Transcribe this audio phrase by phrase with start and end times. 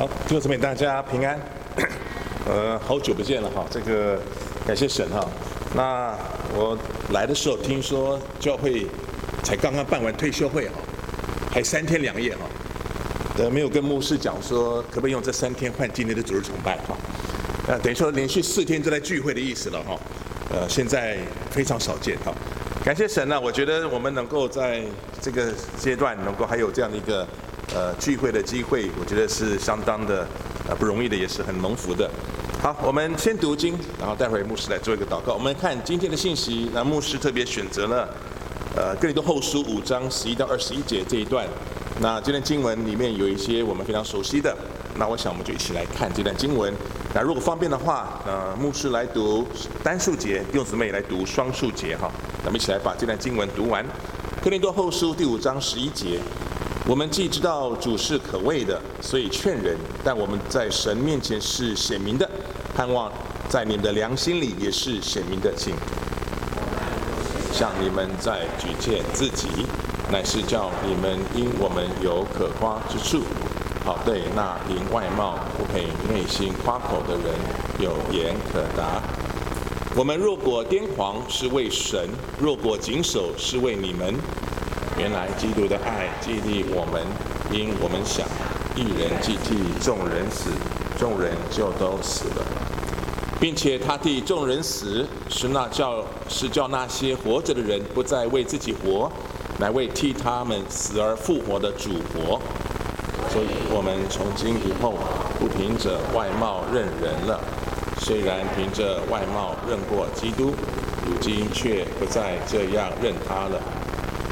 [0.00, 1.38] 好，弟兄姊妹，大家平安。
[2.48, 4.18] 呃，好久不见了哈，这个
[4.66, 5.28] 感谢神哈。
[5.74, 6.16] 那
[6.54, 6.74] 我
[7.10, 8.86] 来的时候听说教会
[9.42, 10.76] 才刚刚办完退休会哈，
[11.52, 12.46] 还三天两夜哈，
[13.40, 16.96] 呃，没有跟牧师讲说可不可以用这三天换今天的主日崇拜哈。
[17.68, 19.98] 呃，等于说连续四天都在聚会的意思了哈。
[20.48, 21.18] 呃，现在
[21.50, 22.32] 非常少见哈。
[22.82, 24.82] 感谢神呢，我觉得我们能够在
[25.20, 27.28] 这个阶段能够还有这样的一个。
[27.72, 30.26] 呃，聚会的机会，我觉得是相当的
[30.68, 32.10] 呃不容易的，也是很蒙福的。
[32.60, 35.34] 好，我们先读经，然后待会牧师来做一个祷告。
[35.34, 38.08] 我们看今天的信息，那牧师特别选择了
[38.76, 41.46] 呃哥林多后书五章十一到二十一节这一段。
[42.00, 44.54] 那这段经文里面有一些我们非常熟悉的，
[44.96, 46.74] 那我想我们就一起来看这段经文。
[47.14, 49.46] 那如果方便的话，呃，牧师来读
[49.84, 52.10] 单数节，弟兄姊妹来读双数节哈。
[52.42, 53.86] 咱们一起来把这段经文读完。
[54.42, 56.18] 哥林多后书第五章十一节。
[56.86, 62.28] 我们既知道主是可畏的，所以劝人；但我们在神面前是显明的，
[62.74, 63.12] 盼望
[63.48, 65.52] 在你们的良心里也是显明的。
[65.54, 65.74] 请
[67.52, 69.46] 向你们再举荐自己，
[70.10, 73.22] 乃是叫你们因我们有可夸之处，
[73.84, 77.34] 好对那凭外貌不配内心夸口的人
[77.78, 79.02] 有言可答。
[79.94, 82.08] 我们若果癫狂，是为神；
[82.40, 84.14] 若果谨守，是为你们。
[85.00, 87.00] 原来基督的爱激励我们，
[87.50, 88.26] 因我们想，
[88.76, 90.50] 一人既替众人死，
[90.98, 92.44] 众人就都死了，
[93.40, 99.10] 并且他替众人死，是那叫是叫那些活着的人不再为自己活，
[99.58, 102.38] 乃为替他们死而复活的主活。
[103.30, 104.98] 所以我们从今以后
[105.38, 107.40] 不凭着外貌认人了，
[108.02, 110.52] 虽然凭着外貌认过基督，
[111.06, 113.58] 如今却不再这样认他了。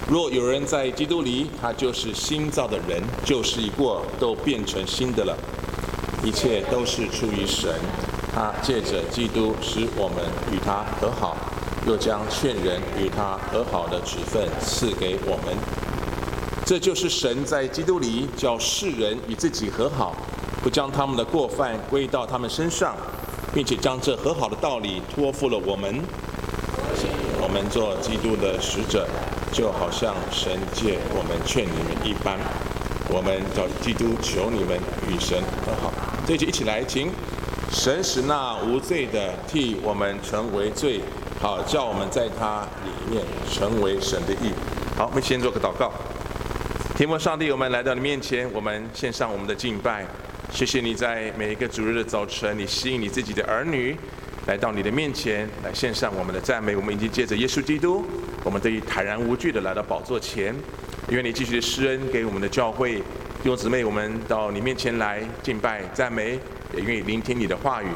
[0.09, 5.37] 若有人在基督里，他就是新造的人，旧事已过，都变成新的了。
[6.25, 7.71] 一切都是出于神，
[8.35, 11.37] 他借着基督使我们与他和好，
[11.87, 15.55] 又将劝人与他和好的职分赐给我们。
[16.65, 20.17] 这就是神在基督里叫世人与自己和好，
[20.63, 22.97] 不将他们的过犯归到他们身上，
[23.53, 26.01] 并且将这和好的道理托付了我们。
[27.43, 29.07] 我们做基督的使者。
[29.53, 32.39] 就好像神借我们劝你们一般，
[33.09, 34.79] 我们叫基督求你们
[35.09, 35.93] 与神和好。
[36.27, 37.11] 这一集一起来，请
[37.71, 41.01] 神使那无罪的替我们成为罪，
[41.41, 44.53] 好叫我们在他里面成为神的义。
[44.97, 45.93] 好，我们先做个祷告。
[46.97, 50.07] 天父上帝，我们来到你面前，我们献上我们的敬拜。
[50.51, 53.97] 谢谢你在每一个主日的早晨，你吸引你自己的儿女
[54.47, 56.75] 来到你的面前，来献上我们的赞美。
[56.75, 58.05] 我们已经借着耶稣基督。
[58.45, 60.55] 我们得以坦然无惧的来到宝座前，
[61.11, 62.95] 愿你继续施恩给我们的教会
[63.43, 66.39] 弟兄姊妹，我们到你面前来敬拜赞美，
[66.75, 67.87] 也愿意聆听你的话语，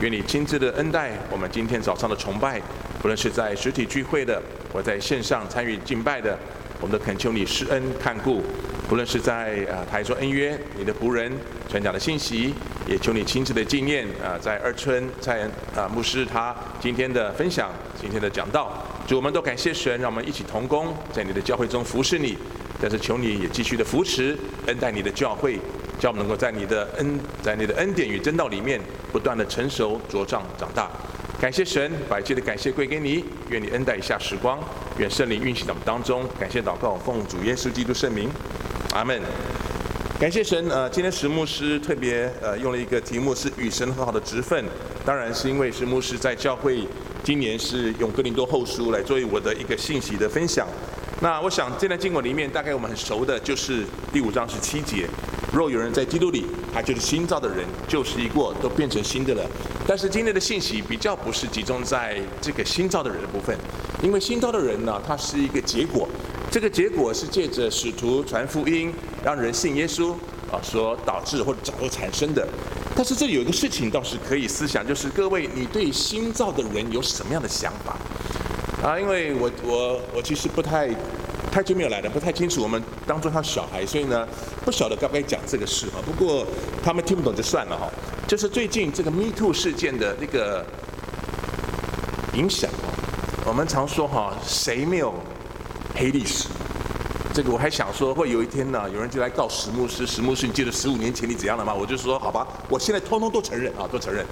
[0.00, 2.60] 愿你亲自的恩待我们今天早上的崇拜，
[3.00, 4.42] 不论是在实体聚会的，
[4.72, 6.38] 或在线上参与敬拜的，
[6.80, 8.42] 我们都恳求你施恩看顾，
[8.88, 11.32] 不论是在啊台中恩约你的仆人
[11.68, 12.54] 传讲的信息，
[12.86, 17.70] 也求你亲自的纪念啊在二村在啊牧师他今天的分享，
[18.00, 18.86] 今天的讲道。
[19.06, 22.36] 主，我们都感谢神，让我们一起同工，在你的教会中服侍你。
[22.80, 24.36] 但是求你也继续的扶持、
[24.66, 25.58] 恩待你的教会，
[26.00, 28.80] 叫我们能够在你的恩、在你的恩典与真道里面
[29.12, 30.90] 不断的成熟、茁壮、长大。
[31.40, 33.24] 感谢神，把一切的感谢归给你。
[33.50, 34.58] 愿你恩待以下时光，
[34.98, 36.24] 愿圣灵运行在我们当中。
[36.40, 38.28] 感谢祷告，奉主耶稣基督圣名，
[38.94, 39.20] 阿门。
[40.18, 44.64] 感谢神，呃，今天石牧师特别呃用了一个题目是与神和好的职分，
[45.04, 46.86] 当然是因为是牧师在教会。
[47.24, 50.66] 今年是用哥林多后书来作为我的一个信息的分享。
[51.20, 55.06] 那我想这段经文里面，大概我们很熟的就是第五章十七节：
[55.52, 59.48] 若有人在基督里，他就是新造的人，旧事一过，都变成新的了。
[59.86, 63.56] 但是今天的信息比较不是集中在这个新造的人的部分，
[64.02, 66.08] 因为新造的人呢，他是一个结果，
[66.50, 68.92] 这个结果是借着使徒传福音，
[69.22, 70.10] 让人信耶稣
[70.50, 72.48] 啊，所导致或者早就产生的。
[72.94, 77.96] 但是这有一个事情倒是可以思想，就是各位，你对新造的人有什么样的想法？
[78.86, 80.90] 啊，因为我我我其实不太
[81.50, 84.28] 太久没有来了，不太清楚我们当中他小孩，所以呢
[84.64, 86.00] 不晓得该不该讲这个事哈。
[86.04, 86.46] 不过
[86.82, 87.88] 他们听不懂就算了哈。
[88.28, 90.64] 就是最近这个 Me Too 事件的那个
[92.34, 92.70] 影响，
[93.46, 95.14] 我们常说哈，谁没有
[95.94, 96.48] 黑历史？
[97.34, 101.72] 这个我还想说，会有一天呢，有人就来告石牧师，石牧师，你记得十五年前你怎样了吗？
[101.72, 104.22] 我就说好吧，我现在通通都承认啊，都承认。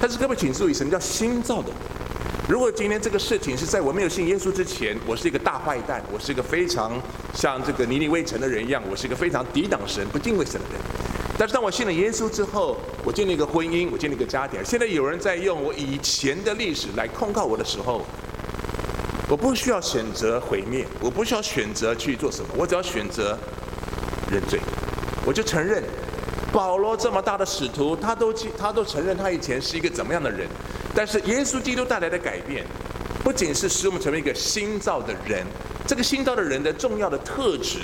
[0.00, 1.70] 但是各位请注意，什么叫新造的？
[2.48, 7.00] 如果今天这个事情是在我没有信耶稣之前，我是一个大坏蛋，我是一个非常
[7.32, 10.80] 像这个尼尼微城的人一样，我是一个非常抵挡神、不敬畏神的人。
[11.38, 14.58] 但是当我信了耶稣之后，我建立一个婚姻，我建立一个家庭。
[14.64, 18.04] 现在有人在用我以前的历史来控告我的时候，
[19.28, 23.38] 我不需要选择毁灭，我不需要选择去做什么，我只要选择
[24.30, 24.58] 认罪，
[25.26, 25.82] 我就承认。
[26.50, 30.48] 保罗这么大的使徒，他都他都承认他以前是一个怎么样的人，
[30.94, 32.64] 但是耶稣基督带来的改变，
[33.22, 35.44] 不仅是使我们成为一个新造的人，
[35.86, 37.80] 这个新造的人的重要的特质。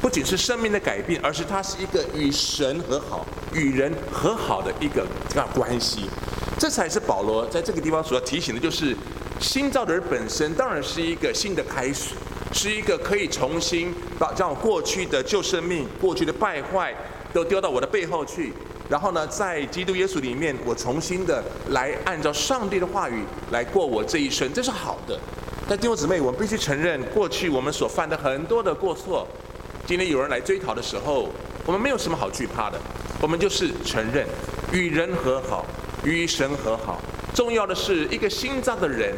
[0.00, 6.08] 不仅是生命的改变，而是他是一个与神和好、与人和好的一个这样关系。
[6.58, 8.96] 这才是保罗在这个地方所要提醒的，就是
[9.40, 12.14] 新造的人本身当然是一个新的开始，
[12.52, 16.94] 是一个可以重新把将过去的旧生命、过去的败坏
[17.32, 18.52] 都丢到我的背后去，
[18.88, 25.18] 然后呢，在基督耶稣里面，我重新的来按照上帝的话语来过我这一生，这是好的。
[25.68, 29.26] 但弟兄姊妹，我们必须承认，过去我们所犯的很多的过错。
[29.86, 31.28] 今天有人来追讨的时候，
[31.64, 32.80] 我们没有什么好惧怕的，
[33.20, 34.26] 我们就是承认
[34.72, 35.66] 与人和好，
[36.04, 37.02] 与神和好。
[37.36, 39.14] 重要的是一个新造的人，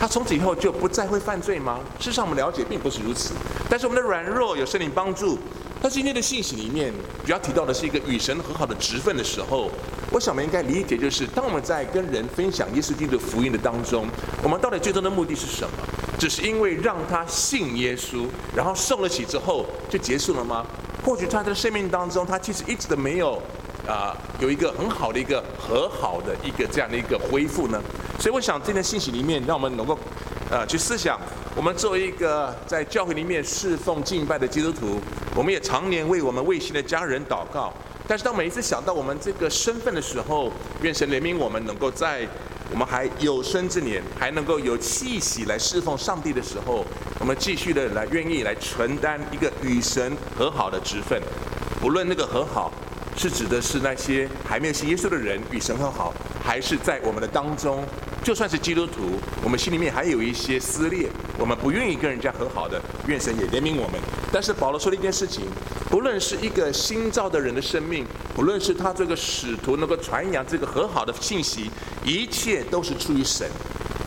[0.00, 1.80] 他从此以后就不再会犯罪吗？
[1.98, 3.34] 事实上，我们了解并不是如此。
[3.68, 5.38] 但是我们的软弱有圣灵帮助。
[5.82, 6.90] 他今天的信息里面
[7.26, 9.70] 主要提到的是一个与神和好的职分的时候，
[10.10, 14.08] 我想我们应该理解，就是当我们在跟人分享耶稣基督的福音的当中，
[14.42, 15.70] 我们到底最终的目的是什么？
[16.18, 18.26] 只是因为让他信耶稣，
[18.56, 20.64] 然后受了洗之后就结束了吗？
[21.04, 23.42] 或许他的生命当中，他其实一直都没有
[23.86, 27.80] 啊、有一个很好的一个和好的一个这样的一个恢复呢。
[28.18, 29.98] 所以我想，这段信息里面，让我们能够
[30.50, 31.20] 呃去思想，
[31.54, 35.00] 我们作为一个在教会里面侍奉敬拜的基督徒，
[35.34, 37.72] 我们也常年为我们未信的家人祷告。
[38.06, 40.52] 但是当每一次想到我们这个身份的时候，
[40.82, 42.28] 愿神怜悯我们，能够在。
[42.72, 46.82] 我们还有生之年，还能够有气息来侍奉上帝的时候，
[47.20, 51.20] 我们继续的来愿意来承担一个与神和好的职分。
[51.78, 52.72] 不论那个和好
[53.16, 56.12] 是指的是那些还没有信耶稣的人与神和好，
[56.44, 57.84] 还是在我们的当中，
[58.22, 61.08] 就算是基督徒，我们心里面还有一些撕裂，
[61.38, 64.00] 我们不愿意跟人家和好的，愿神也怜悯我们。
[64.32, 65.44] 但是保罗说了一件事情。
[65.90, 71.70] 不论是一个新造的人的生命，不论是他这个使徒能够传扬这个和好的信息，
[72.02, 73.48] 一切都是出于神。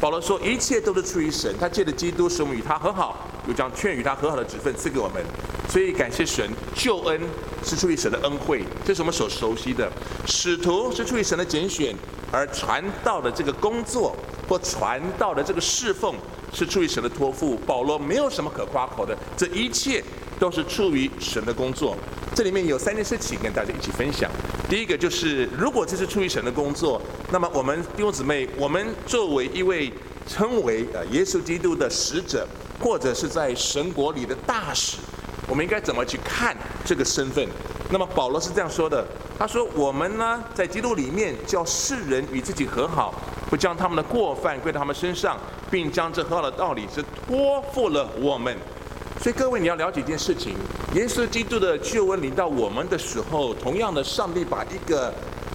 [0.02, 1.56] 保罗说，一切都是出于神。
[1.58, 5.24] 他借着基督使我们与他和好，又将劝与他和好的职分赐给我们。
[5.68, 7.22] 所以感谢神，救恩
[7.64, 9.92] 是出于神的恩惠，这是我们所熟悉的。
[10.26, 11.96] 使徒是出于神的拣选，
[12.32, 14.16] 而传道的这个工作
[14.48, 16.16] 或传道的这个侍奉
[16.54, 17.56] 是出于神的托付。
[17.66, 20.04] 保罗没有什么可夸口的，这一切。
[20.40, 21.98] 都是出于神的工作，
[22.36, 24.30] 这里面有三件事情跟大家一起分享。
[24.70, 29.92] 第一个就是，如果这是出于神的工作，那么我们弟兄姊妹，我们作为一位
[30.28, 32.48] 称为呃耶稣基督的使者，
[32.80, 34.98] 或者是在神国里的大使，
[35.58, 36.56] 我们应该怎么去看
[36.86, 37.44] 这个身份？
[37.90, 39.04] 那么保罗是这样说的，
[39.40, 43.12] 他说：“我们呢，在基督里面叫世人与自己和好，
[43.50, 45.36] 不将他们的过犯归到他们身上，
[45.72, 48.56] 并将这和好的道理是托付了我们。”
[49.20, 50.56] 所以各位，你要了解一件事情：
[50.94, 55.12] 耶稣基督的救恩临到我们的时候，同样的，上帝把一个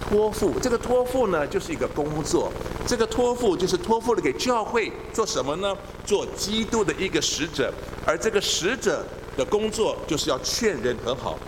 [0.09, 2.51] 托付，这个托付呢，就是一个工作。
[2.89, 5.73] 这个托付就是托付了给教会做什么呢？
[6.05, 7.73] 做基督的一个使者。
[8.05, 9.07] 而这个使者
[9.37, 11.39] 的工作，就是要劝人和好。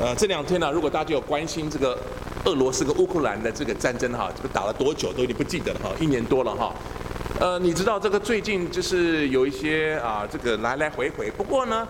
[0.00, 1.98] 呃，这两天呢，如果大家有关心这个
[2.44, 6.72] 俄罗斯跟乌克兰的这个战争哈，这个打了多久都已经不记得了哈，一年多了哈。
[7.40, 11.30] 呃，你知道这个最近就是有一些啊，这个来来回回。
[11.30, 11.86] 不过呢，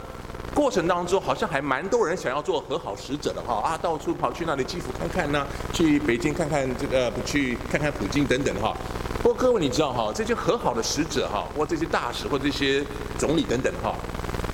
[0.55, 8.77] 过程当中好像还蛮多人想要做和好使者的哈啊，到处跑去那里基辅看看呢，去北京看看这个，去看看普京等等哈。
[9.23, 12.85] 不过各位你知道哈，这些和好的使者哈，或这些大使或这些
[13.19, 13.95] 总理等等哈，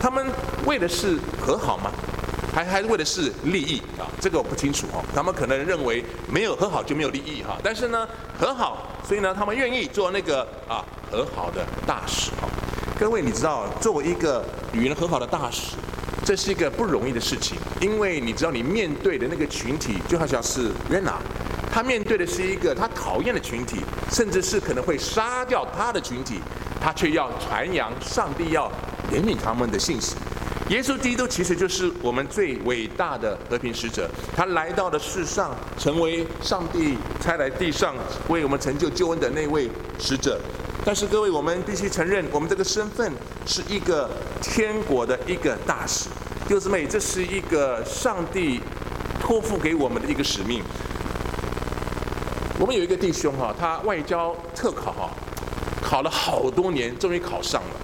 [0.09, 0.25] 他们
[0.65, 1.93] 为的是和好吗？
[2.51, 4.09] 还还是为的是利益啊？
[4.19, 5.05] 这个我不清楚哈。
[5.15, 7.59] 他们可能认为没有和好就没有利益哈。
[7.63, 8.09] 但是呢，
[8.41, 8.87] 和好。
[9.07, 12.49] 所以呢，他们愿意做那个啊和好的大使啊。
[12.99, 15.77] 各位，你知道，作为一个与人和好的大使，
[16.25, 21.19] 这是一个不容易的事情，因为你知道，你面对的那个群体就好像是约拿，
[21.71, 26.41] 他面对的是一个他讨厌的群体，甚至是可能会杀掉他的群体，
[26.81, 28.73] 他却要传扬上帝要
[29.13, 30.17] 怜悯他们的信息。
[30.69, 37.95] 耶稣基督其实就是我们最伟大的和平使者，他来到了世上，成为上帝差来地上
[38.29, 40.39] 为我们成就救恩的那位使者。
[40.85, 43.11] 但是各位，我们必须承认，我们这个身份
[43.47, 44.11] 是一个
[44.43, 46.11] 天国的一个大使，
[46.47, 48.61] 弟兄姊妹，这是一个上帝
[49.21, 50.63] 托付给我们的一个使命。
[52.59, 55.11] 我们有一个弟兄哈，他外交特考哈，
[55.83, 57.78] 考了好多年，终于考上了。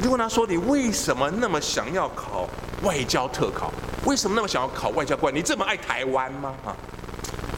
[0.00, 2.48] 我就问他说：“你为什么那么想要考
[2.82, 3.70] 外交特考？”
[4.06, 5.34] 为什么那么想要考外交官？
[5.34, 6.54] 你这么爱台湾吗？
[6.64, 6.74] 哈，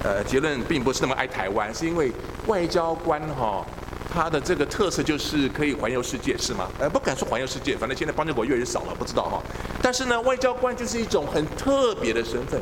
[0.02, 2.10] 呃，结论并不是那么爱台湾，是因为
[2.48, 3.64] 外交官哈，
[4.12, 6.68] 他的这个特色就是可以环游世界，是吗？
[6.80, 9.40] 呃，不敢说环游世界，反正现在邦交国越来越少了，不知道哈。
[9.80, 12.60] 但是呢，外交官就是一种很特别的身份。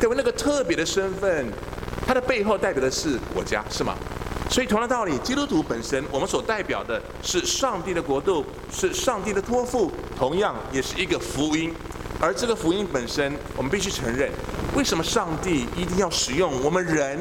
[0.00, 1.46] 各位，那个特别的身份，
[2.06, 3.92] 它的背后代表的是国家，是吗？
[4.48, 11.74] 所以同样道理，基督徒本身，我们所代表的是上帝的国度，是上帝的托付，同样也是一个福音。
[12.18, 14.30] 而这个福音本身，我们必须承认，
[14.74, 17.18] 为什么上帝一定要使用我们人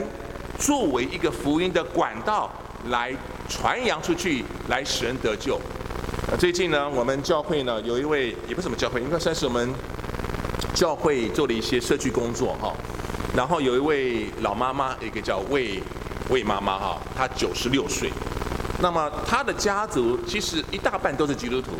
[0.57, 2.49] 作为一个福音的管道
[2.85, 3.13] 来
[3.49, 5.59] 传扬出去，来使人得救？
[6.39, 9.69] 最近呢，我们教会呢有一位，也不是什么教会，应该算是我们
[10.73, 12.73] 教会做的一些社区工作哈。
[13.35, 15.81] 然后有一位老妈妈，一个叫魏
[16.29, 18.11] 魏妈妈哈，她九十六岁。
[18.81, 21.71] 那么她的家族其实一大半都是基督徒。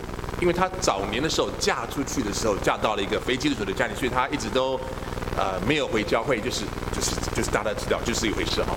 [0.41, 4.77] 因为她早年的时候嫁出去的时候，嫁到了一个非基督徒的家里，所以她一直都
[5.37, 8.75] 呃没有回教会，就是就是就是大家知道就是一回事哈。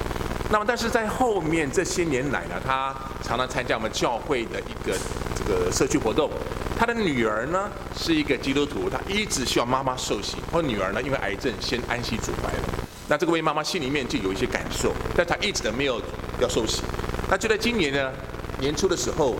[0.50, 2.94] 那么但是在后面这些年来呢，她
[3.24, 4.96] 常常参加我们教会的一个
[5.34, 6.30] 这个社区活动。
[6.78, 10.36] 她的女儿呢是一个基督徒，她一直希望妈妈受洗。
[10.52, 12.67] 或女儿呢因为癌症先安息主怀了，
[13.08, 16.00] 那这个魏妈妈心里面就有一些感受，但她一直都没有
[16.40, 16.82] 要受洗。
[17.30, 18.12] 那就在今年呢
[18.60, 19.36] 年初的时候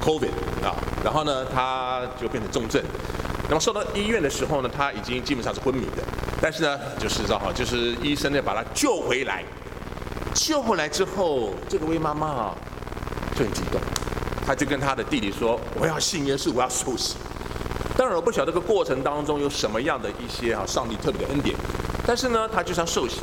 [0.00, 0.30] ，COVID
[0.64, 0.74] 啊。
[1.04, 2.82] 然后呢，她就变成重症。
[3.48, 6.02] 那么送到医院的时候呢，她已经基本上是昏迷的。
[6.40, 9.44] 但是呢，就是知道哈，就是医生呢把她救回来。
[10.34, 12.54] 救回来之后，这个魏妈妈啊
[13.34, 13.80] 就很激动，
[14.46, 17.16] 她就跟她的弟弟说：“我要信耶稣，我要受洗。”
[17.98, 21.56] 当然，我不晓得这个过程当中有什么样的一些啊上帝特别的恩典。
[22.08, 23.16] 但是呢，他就像受洗。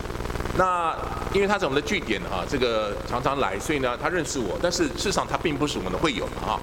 [0.59, 0.95] 那
[1.33, 4.59] 因为他在我们的据点啊，这个常常来，所以呢，他认识我。
[4.61, 6.61] 但是事实上，他并不是我们的会友啊。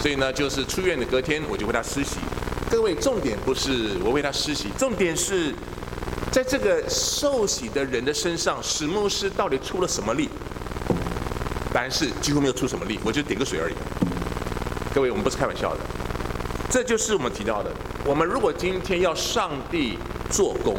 [0.00, 2.20] 所以呢，就是出院的隔天，我就为他施洗。
[2.70, 5.52] 各位，重点不是我为他施洗，重点是
[6.32, 10.30] 在这个受洗的人的身上，史牧师到底出了什么力？
[11.70, 13.74] 答案是几乎没有出什么力，我就点个水而已。
[14.94, 15.80] 各位，我们不是开玩笑的，
[16.70, 17.70] 这就是我们提到的。
[18.06, 19.98] 我们如果今天要上帝
[20.30, 20.78] 做工，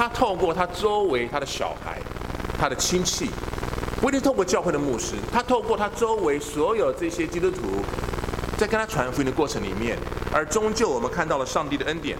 [0.00, 2.00] 他透过他周围他的小孩、
[2.58, 3.28] 他的亲戚，
[4.00, 7.84] 不一定透过教会的牧师，他透过他周围所有这些基督徒。
[8.56, 9.98] 在跟他传福音的过程里面，
[10.32, 12.16] 而终究我们看到了上帝的恩典，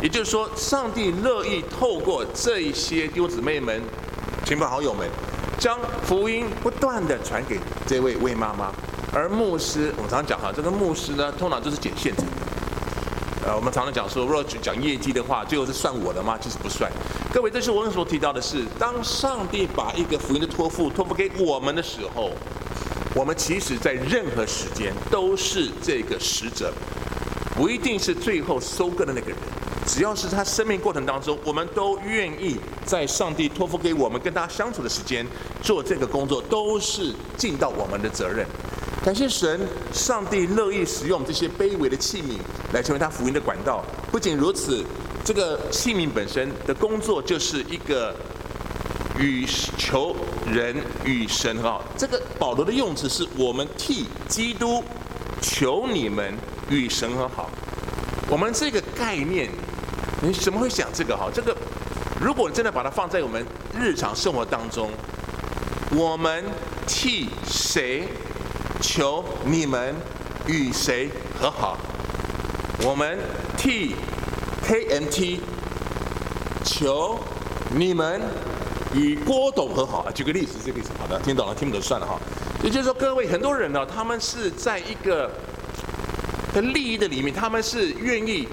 [0.00, 3.82] 也就是说，上帝乐意透过这一些弟兄姊妹们、
[4.44, 5.08] 亲朋好友们，
[5.58, 8.70] 将福音不断地传给这位魏妈妈。
[9.12, 12.32] 而牧师，我们常常讲哈，这个牧师呢，通常就是捡现成的。
[13.46, 16.38] 呃，我们常常讲说，如果讲业绩的话，最后是算我的吗？
[16.40, 16.90] 其实不算。
[17.34, 22.30] 各位，这是我们所提到的是，当上帝把一个福音的托付托付给我们的时候。
[23.12, 26.72] 我们其实，在任何时间都是这个使者，
[27.56, 29.36] 不一定是最后收割的那个人。
[29.84, 35.26] 只要是他生命过程当中，我们都愿意在上帝托付给我们跟他相处的时间
[35.60, 38.46] 做这个工作，都是尽到我们的责任。
[39.04, 39.60] 感谢神，
[39.92, 42.38] 上帝乐意使用这些卑微的器皿
[42.72, 43.84] 来成为他福音的管道。
[44.12, 44.84] 不仅如此，
[45.24, 48.14] 这个器皿本身的工作就是一个。
[49.16, 49.46] 与
[49.78, 54.82] 求人与神哈，这个保罗的用词是我们替基督
[55.40, 56.34] 求你们
[56.68, 57.48] 与神和好。
[58.28, 59.48] 我们这个概念，
[60.20, 61.30] 你怎么会想这个哈？
[61.32, 61.56] 这个
[62.20, 64.90] 如果真的把它放在我们日常生活当中，
[65.92, 66.44] 我们
[66.88, 68.08] 替谁
[68.80, 69.94] 求你们
[70.48, 71.08] 与谁
[71.40, 71.78] 和好？
[72.82, 73.16] 我们
[73.56, 73.94] 替
[74.64, 75.40] KMT
[76.64, 77.20] 求
[77.70, 78.20] 你们。
[78.94, 82.16] 与郭董和好啊，举个例子，这个例子好的，听懂了，听不懂算了哈。
[82.62, 85.28] 也就是说，各位很多人呢，他们是在一个
[86.52, 88.46] 的利益的里面，他们是愿意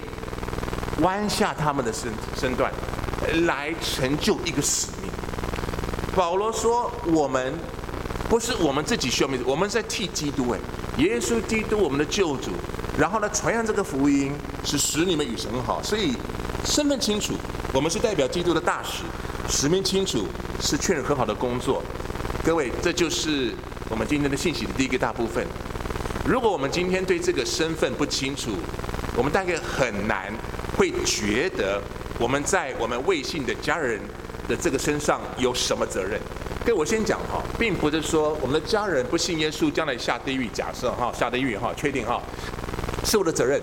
[1.02, 2.74] 弯下他们的身身段
[3.46, 5.12] 来成就一个使命。
[6.16, 7.54] 保罗说：“我们
[8.28, 10.60] 不是我们自己需要面子，我们在替基督哎，
[10.98, 12.50] 耶稣基督我们的救主，
[12.98, 15.82] 然后呢，传扬这个福音是使你们与神好。
[15.84, 16.14] 所以
[16.66, 17.34] 身份清楚，
[17.74, 19.04] 我们是代表基督的大使。”
[19.50, 20.28] 使命清楚
[20.62, 21.84] 是劝人和好的工作，
[22.46, 23.54] 各位，这就是
[23.90, 25.46] 我们今天的信息的第一个大部分。
[26.26, 28.52] 如果我们今天对这个身份不清楚，
[29.18, 30.32] 我们大概很难
[30.78, 31.82] 会觉得
[32.18, 34.00] 我们在我们未信的家人
[34.48, 36.18] 的这个身上有什么责任。
[36.64, 42.22] 各位，我先讲哈，并不是说我们的家人不信耶稣将来下地狱，假设哈下地狱哈，确定哈
[43.04, 43.60] 是我的责任，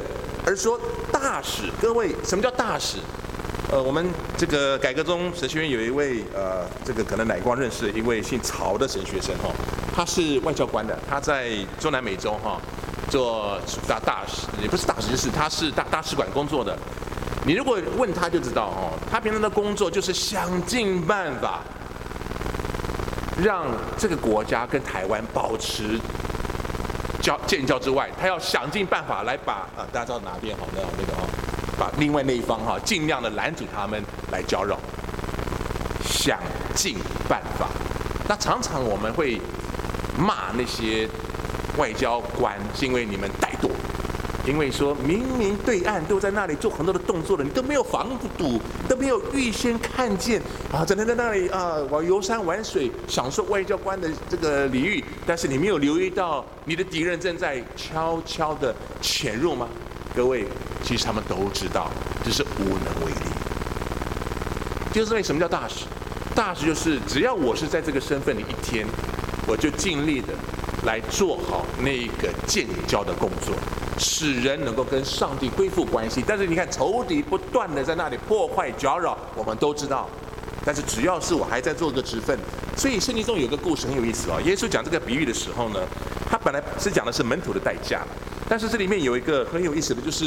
[0.49, 0.81] 而说
[1.13, 2.97] 大使，各位，什么叫大使？
[3.71, 9.51] 呃，我们这个改革中神学院有一位呃，这个可能乃光认识一位姓曹的神学生哈，
[9.95, 12.59] 他是外交官的，他在中南美洲哈
[13.11, 16.75] 做大大使，也不是大使，就是他是大大使馆工作的。
[17.45, 21.61] 你如果问他就知道哦，他平常的工作就是想尽办法
[23.37, 23.67] 让
[23.99, 26.01] 这个国家跟台湾保持
[27.29, 31.29] 交建交之外，他要想尽办法来把啊，大家知道哪边好那那个哈，
[31.79, 34.79] 把另外那一方哈尽量的拦阻他们来交扰，
[36.03, 36.39] 想
[36.75, 36.97] 尽
[37.29, 37.69] 办法。
[38.27, 39.39] 那常常我们会
[40.17, 41.07] 骂那些
[41.77, 43.69] 外交官，是因为你们怠惰。
[44.47, 48.09] 因为说明明对岸都在那里做很多的动作了，你都没有防
[48.39, 48.59] 堵，
[48.99, 59.69] 没有预先看见啊，整天在那里啊玩游山玩水，享受外交官的这个礼遇，但是你没有留意到你的敌人正在悄悄的潜入吗？
[60.15, 60.47] 各位，
[60.83, 61.91] 其实他们都知道，
[62.25, 63.31] 只是无能为力。
[64.93, 65.85] 就是为什么叫大使？
[66.35, 68.87] 大使就是只要我是在这个身份里一天，
[69.47, 70.29] 我就尽力的
[70.85, 73.55] 来做好那个建交的工作。
[73.99, 80.09] 使人能够跟上帝恢复关系，但是你看仇敌不断的在那里破坏搅扰，我们都知道。
[80.65, 82.39] 但是只要是我还在做个职分，
[82.77, 84.41] 所以圣经中有个故事很有意思哦。
[84.45, 85.81] 耶稣讲这个比喻的时候呢，
[86.31, 88.03] 他本来是讲的是门徒的代价，
[88.49, 90.27] 但是这里面有一个很有意思的就是，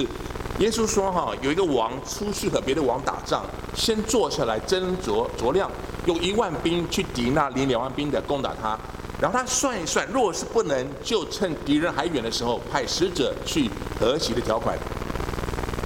[0.58, 3.44] 耶稣说哈，有一个王出去和别的王打仗，
[3.76, 5.70] 先坐下来斟酌酌量，
[6.08, 8.78] 用一万兵去敌那领两万兵的攻打他。
[9.22, 14.76] 然后他算一算，若是不能，就趁敌人还远的时候，派使者去和息的条款。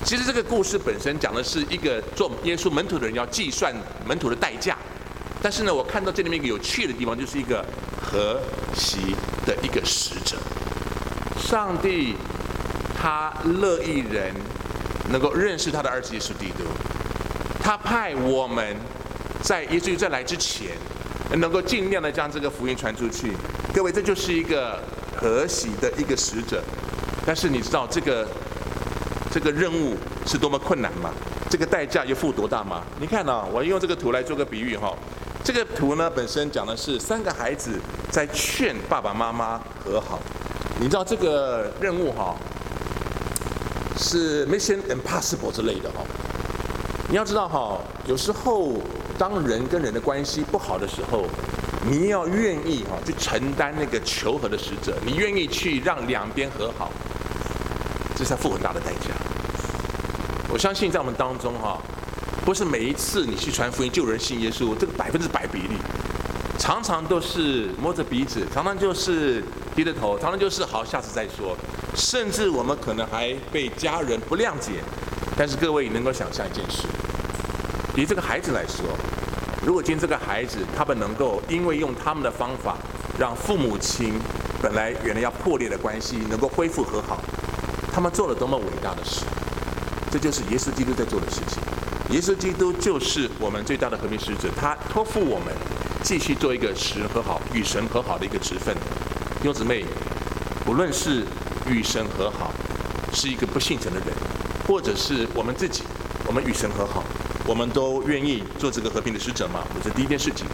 [0.05, 3.75] 其实这个故事本身讲的是一个做耶稣门徒的人要计算
[4.05, 4.77] 门徒的代价。
[5.41, 7.65] 但是呢，我看到这里面一个有趣的地方，就是一个
[8.01, 8.39] 和
[8.73, 8.99] 息
[9.45, 10.37] 的一个使者。
[11.37, 12.15] 上帝
[12.97, 14.33] 他乐意人
[15.11, 16.63] 能够认识他的儿子耶稣基督，
[17.61, 18.77] 他派我们
[19.41, 20.77] 在耶稣在来之前。
[21.37, 23.31] 能够尽量的将这个福音传出去，
[23.73, 24.79] 各位，这就是一个
[25.15, 26.63] 和喜的一个使者。
[27.25, 28.27] 但是你知道这个
[29.31, 31.11] 这个任务是多么困难吗？
[31.49, 32.83] 这个代价又付多大吗？
[32.99, 34.93] 你看啊，我用这个图来做个比喻哈。
[35.43, 37.79] 这个图呢本身讲的是三个孩子
[38.11, 40.19] 在劝爸爸妈妈和好。
[40.79, 42.35] 你知道这个任务哈
[43.97, 46.03] 是 Mission Impossible 之类的哈。
[47.09, 48.73] 你要知道哈，有时候。
[49.17, 51.25] 当人跟人的关系不好的时候，
[51.89, 56.91] 你要愿意哈去承担那个求和的使者，你愿意去让两边和好，
[58.15, 59.09] 这是要付很大的代价。
[60.49, 61.81] 我相信在我们当中哈，
[62.45, 65.75] 不是每一次你去传福音救人信耶稣，这个百分之百比例，
[66.57, 69.43] 常常都是摸着鼻子，常常就是
[69.75, 71.55] 低着头，常常就是好，下次再说，
[71.95, 74.73] 甚至我们可能还被家人不谅解。
[75.37, 76.83] 但是各位能够想象一件事。
[78.01, 78.85] 以这个孩子来说，
[79.65, 82.77] 如果今天这个孩子他们能够因为用他们的方法，
[83.17, 84.13] 让父母亲
[84.61, 87.19] 本来原来要破裂的关系能够恢复和好，
[87.93, 89.21] 他们做了多么伟大的事！
[90.11, 91.61] 这就是耶稣基督在做的事情。
[92.11, 95.53] 耶稣基督就是我们最大的和平使者，他托付我们
[96.03, 98.75] 继续做一个使人和好、与神和好的一个职分。
[99.41, 99.85] 弟兄姊妹，
[100.67, 101.23] 无论是
[101.67, 102.53] 与神和好，
[103.13, 104.09] 是一个不信神的人，
[104.67, 105.83] 或者是我们自己，
[106.27, 107.03] 我们与神和好。
[107.47, 109.61] 我们都愿意做这个和平的使者嘛？
[109.83, 110.47] 这是第一件事情。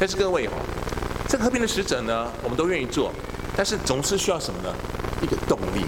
[0.00, 0.54] 但是各位哈，
[1.28, 3.12] 这个和平的使者呢，我们都愿意做，
[3.54, 4.74] 但是总是需要什么呢？
[5.20, 5.84] 一个动力。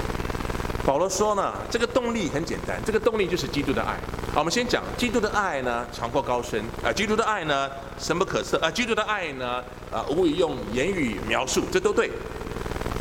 [0.84, 3.98] 保罗说呢，这个动力很简单，这个动力就是基督的爱。
[4.34, 12.10] 好，我们先讲基督的爱呢，长阔高深啊，基督的爱呢，深不可测啊，基督的爱呢，啊，无以用言语描述，这都对。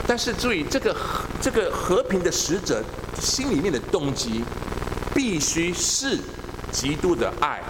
[0.07, 0.95] 但是注意，这个
[1.41, 2.81] 这个和平的使者
[3.19, 4.43] 心里面的动机，
[5.13, 6.17] 必须是。
[6.71, 7.61] 极度的爱，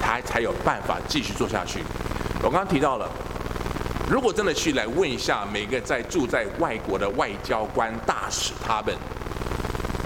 [0.00, 1.80] 他才有办法继续做下去。
[2.42, 3.08] 我刚刚提到了，
[4.10, 8.94] 如果真的去来问一下每个在住在外国的外交官大使，他们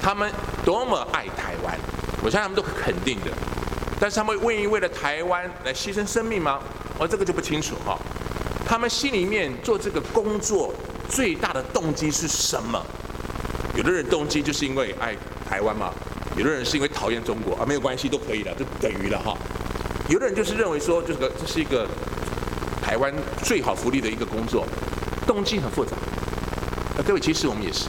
[0.02, 0.30] 他们
[0.64, 1.78] 多么爱台湾，
[2.22, 3.30] 我相信他们都肯定的。
[3.98, 6.60] 但是他们愿意为了台湾来牺牲生命吗？
[6.98, 7.98] 我这个就不清楚哈。
[8.66, 10.74] 他们心里面做这个工作
[11.08, 12.84] 最大的动机是什么？
[13.74, 15.16] 有的人动机就是因为爱
[15.48, 15.92] 台湾嘛。
[16.36, 19.36] 有的人是因为讨厌中国啊，没有关系，都可以的，就等于了哈。
[20.08, 21.88] 有的人就是认为说，这个这是一个
[22.82, 24.66] 台湾最好福利的一个工作，
[25.26, 25.96] 动机很复杂。
[26.96, 27.88] 啊，各位，其实我们也是，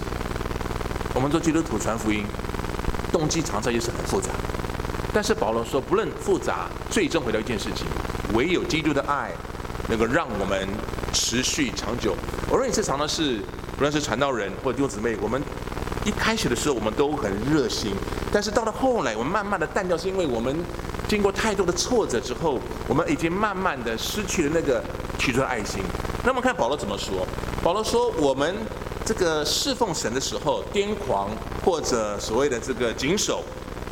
[1.14, 2.26] 我们做基督徒传福音，
[3.12, 4.32] 动机常常也是很复杂。
[5.14, 7.86] 但是保罗说，不论复杂，最终回到一件事情，
[8.34, 9.32] 唯有基督的爱
[9.90, 10.68] 能够让我们
[11.14, 12.16] 持续长久。
[12.50, 13.40] 我认为这常常是，
[13.76, 15.42] 不论是传道人或弟兄姊妹，我们
[16.08, 17.92] 一开始的时候我们都很热心。
[18.32, 20.56] 但是到了后来，我们慢慢的淡掉，是因为我们
[21.06, 24.82] 经过太多的挫折之后，我们已经慢慢的失去了那个
[25.20, 25.84] 起初的爱心。
[26.24, 27.28] 那么看保罗怎么说？
[27.62, 28.56] 保罗说，我们
[29.06, 31.30] 这个侍奉神的时候，癫狂
[31.66, 33.44] 或者所谓的这个谨守，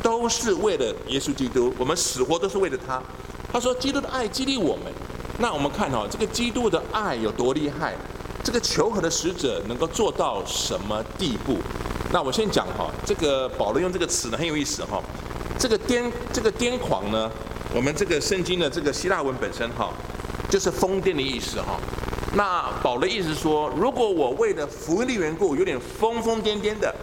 [0.02, 3.02] 都是为了耶稣基督，我们死活都是为了他。
[3.52, 4.90] 他说，基督的爱激励我们。
[5.38, 7.94] 那我们看哈，这个基督的爱有多厉害？
[8.42, 11.58] 这个求和的使者能够做到什么地步？
[12.12, 15.02] 那我先讲哈，这个保罗用这个词呢很有意思哈。
[15.58, 17.30] 这个癫这个癫狂呢，
[17.74, 19.92] 我们这个圣经的这个希腊文本身哈，
[20.48, 21.78] 就是疯癫的意思哈。
[22.34, 26.94] 那保罗意思说，如果我为了福音的缘故有点疯疯癫癫的，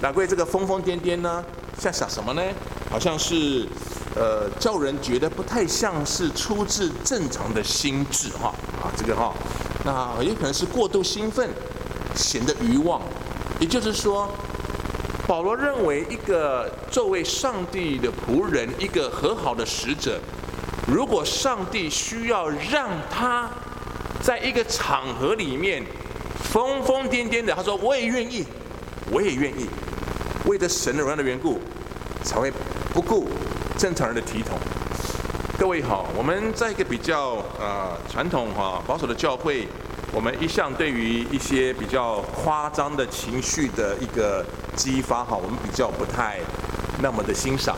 [0.00, 1.44] 那关于这个疯疯癫癫呢，
[1.78, 2.42] 像想什么呢？
[2.90, 3.66] 好像是。
[4.16, 9.34] 呃，叫人觉得不太像是出自正常的心智哈啊，这个哈，
[9.84, 11.50] 那也可能是过度兴奋，
[12.14, 13.02] 显得愚妄。
[13.58, 14.30] 也就是说，
[15.26, 20.20] 保罗认为一个作为上帝的仆人，一个和好的使者，
[20.86, 23.48] 如果上帝需要让他
[24.22, 25.82] 在一个场合里面
[26.52, 28.44] 疯疯癫癫的，他说我也愿意，
[29.10, 29.66] 我也愿意，
[30.44, 31.58] 为着神的荣耀的缘故，
[32.22, 32.52] 才会
[32.92, 33.28] 不顾。
[33.76, 34.56] 正常人的体统，
[35.58, 39.66] 各位好，我们在一个比较呃传统哈保守的教会，
[40.14, 44.44] 我们一向对于一些比较夸张的情绪的一个
[44.76, 46.38] 激发哈，我们比较不太
[47.02, 47.76] 那么的欣赏。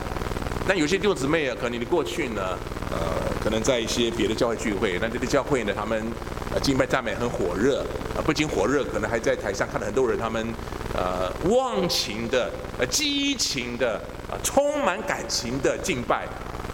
[0.69, 2.43] 但有些弟兄姊妹啊，可能你过去呢，
[2.91, 2.99] 呃，
[3.43, 6.13] 可能在一些别的教会聚会，那这个教会呢，他们
[6.53, 7.81] 呃敬拜赞美很火热，
[8.15, 10.47] 啊，不仅火热，可能还在台上看到很多人，他们
[10.93, 14.01] 呃忘情的、呃激情的。
[14.29, 16.27] 啊，充满感情的敬拜，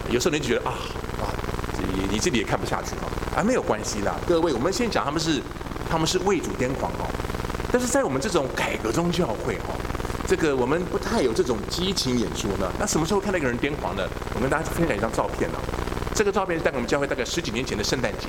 [0.08, 0.72] 有时候你就觉得啊
[1.20, 1.28] 啊，
[1.76, 5.40] 你你自己也看不下去啊，啊，没有关系啦，各位，我们先讲他们是
[5.90, 7.08] 他们是为主癫狂哦，
[7.72, 9.74] 但是在我们这种改革宗教会哦，
[10.28, 12.70] 这个我们不太有这种激情演出呢。
[12.78, 14.02] 那什么时候看到一个人癫狂呢？
[14.34, 15.58] 我跟大家分享一张照片呢，
[16.14, 18.28] 这个照片是在我们教会大概十几年前的圣诞节。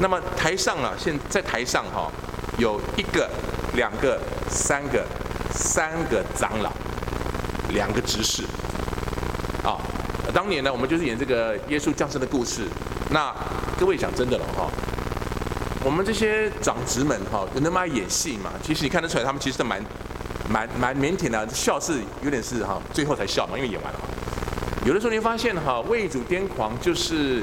[0.00, 2.10] 那么台上啊，现在台上哈，
[2.58, 3.28] 有一个、
[3.74, 5.04] 两个、三个、
[5.52, 6.72] 三个长老。
[7.72, 8.42] 两个执事，
[9.62, 9.78] 啊，
[10.34, 12.62] 当年呢，我们就是演这个耶稣降生的故事。
[13.10, 13.32] 那
[13.80, 14.70] 各位讲真的了哈，
[15.82, 18.50] 我们这些长执们哈，有那么爱演戏嘛？
[18.62, 19.82] 其实你看得出来，他们其实是蛮、
[20.50, 23.98] 蛮、蛮腼腆的，笑是有点是哈，最后才笑嘛，因为演完了。
[24.84, 27.42] 有的时候你会发现哈，为主癫狂就是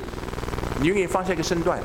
[0.80, 1.80] 你愿意放下一个身段，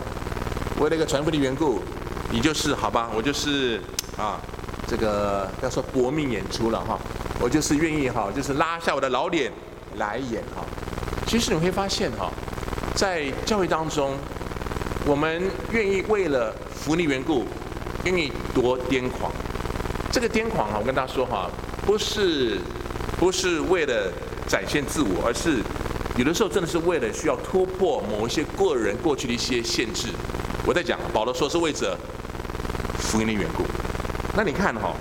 [0.78, 1.82] 为了一个传福的缘故，
[2.30, 3.80] 你就是好吧，我就是
[4.18, 4.38] 啊，
[4.86, 6.98] 这个要说搏命演出了哈。
[7.40, 9.50] 我就是愿意哈，就是拉下我的老脸
[9.96, 10.62] 来演哈。
[11.26, 12.30] 其实你会发现哈，
[12.94, 14.14] 在教会当中，
[15.04, 17.44] 我们愿意为了福利缘故，
[18.04, 19.32] 愿意多癫狂。
[20.12, 21.50] 这个癫狂哈，我跟大家说哈，
[21.84, 22.58] 不是
[23.18, 24.12] 不是为了
[24.46, 25.58] 展现自我，而是
[26.16, 30.08] 有的时候真的是为了需要突破某一些个人过去的一些限制。
[30.64, 31.98] 我在讲保罗说是为着
[32.98, 33.64] 福音的缘故。
[34.36, 34.94] 那你看哈，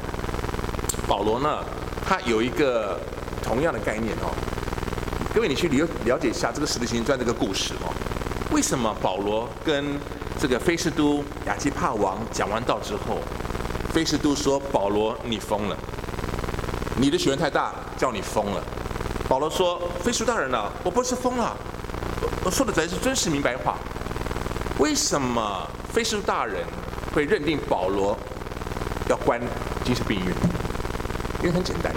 [1.07, 1.63] 保罗呢？
[2.03, 2.99] 他有一个
[3.41, 4.35] 同样的概念哦，
[5.33, 7.93] 各位你去了了解一下这个《使徒行传》这个故事哦。
[8.51, 9.97] 为什么保罗跟
[10.39, 13.19] 这个菲斯都亚基帕王讲完道之后，
[13.93, 15.77] 菲斯都说：“保罗，你疯了，
[16.97, 18.61] 你的学问太大，叫你疯了。”
[19.29, 21.55] 保罗说：“菲斯大人啊，我不是疯了，
[22.43, 23.77] 我说的才是真实明白话。
[24.79, 26.65] 为什么菲斯都大人
[27.15, 28.17] 会认定保罗
[29.07, 29.39] 要关
[29.85, 30.35] 精神病院？”
[31.39, 31.93] 因为很简单，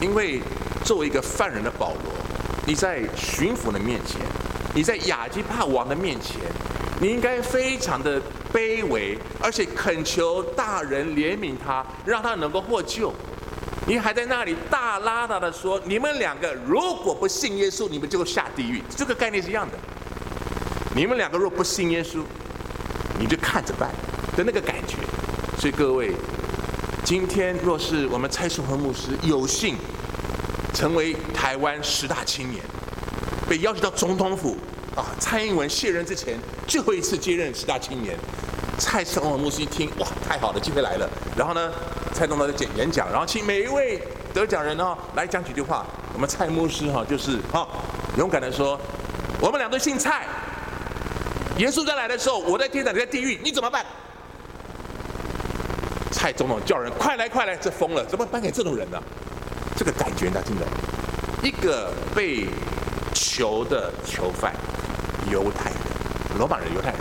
[0.00, 0.40] 因为
[0.84, 2.12] 作为一个犯人的保罗，
[2.66, 4.20] 你在巡抚的面前，
[4.74, 6.40] 你在亚基帕王的面前，
[7.00, 8.20] 你应该非常的
[8.52, 13.12] 卑微，而且恳求大人怜悯他，让他能够获救。
[13.86, 19.78] 你还在那里大拉大的说：“你们两个如果不信耶稣，你们就下地狱。”这个概念是一样的。
[20.94, 22.22] 你们两个若不信耶稣，
[23.18, 23.90] 你就看着办
[24.36, 24.96] 的那个感觉。
[25.58, 26.12] 所以各位。
[27.04, 29.76] 今天若是我们蔡颂恒牧师有幸
[30.72, 32.64] 成为台湾十大青年，
[33.54, 34.56] 被邀请到总统府
[34.96, 36.36] 啊，蔡英文卸任之前
[36.66, 38.18] 最后一次接任十大青年，
[38.80, 41.08] 蔡总统牧师一听哇，太好了，机会来了。
[41.36, 41.72] 然后呢，
[42.12, 45.86] 蔡总统的演讲，然后请每一位得奖人呢来讲几句话。
[46.12, 47.64] 我们蔡牧师哈就是哈
[48.18, 48.76] 勇敢的说，
[49.40, 50.26] 我们俩都姓蔡，
[51.58, 53.86] 耶稣再来的时候，我在天堂，你在地狱，你怎么办？
[56.10, 59.00] 蔡总统叫人快来快来，这疯了，怎么颁给这种人呢？
[59.76, 60.66] 这个感觉呢，真的，
[61.40, 62.46] 一个被
[63.14, 64.52] 囚的囚犯，
[65.30, 65.78] 犹太人，
[66.36, 66.98] 罗马人，犹太人，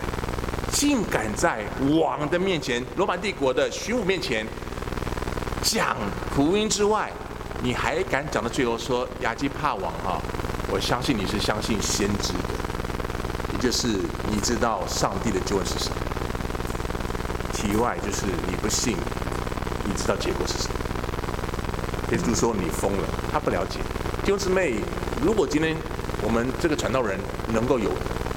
[0.71, 1.65] 竟敢在
[1.99, 4.45] 王的面前，罗马帝国的巡抚面前
[5.61, 5.97] 讲
[6.35, 7.11] 福音之外，
[7.61, 10.21] 你还敢讲到最后说亚基帕王哈？
[10.71, 12.39] 我相信你是相信先知的，
[13.53, 13.87] 也就是
[14.31, 15.95] 你知道上帝的救恩是什么。
[17.53, 18.95] 题外就是你不信，
[19.85, 20.75] 你知道结果是什么？
[22.11, 23.79] 耶稣说你疯了，他不了解。
[24.23, 24.75] 弟兄姊妹，
[25.21, 25.75] 如果今天
[26.23, 27.19] 我们这个传道人
[27.53, 27.91] 能够有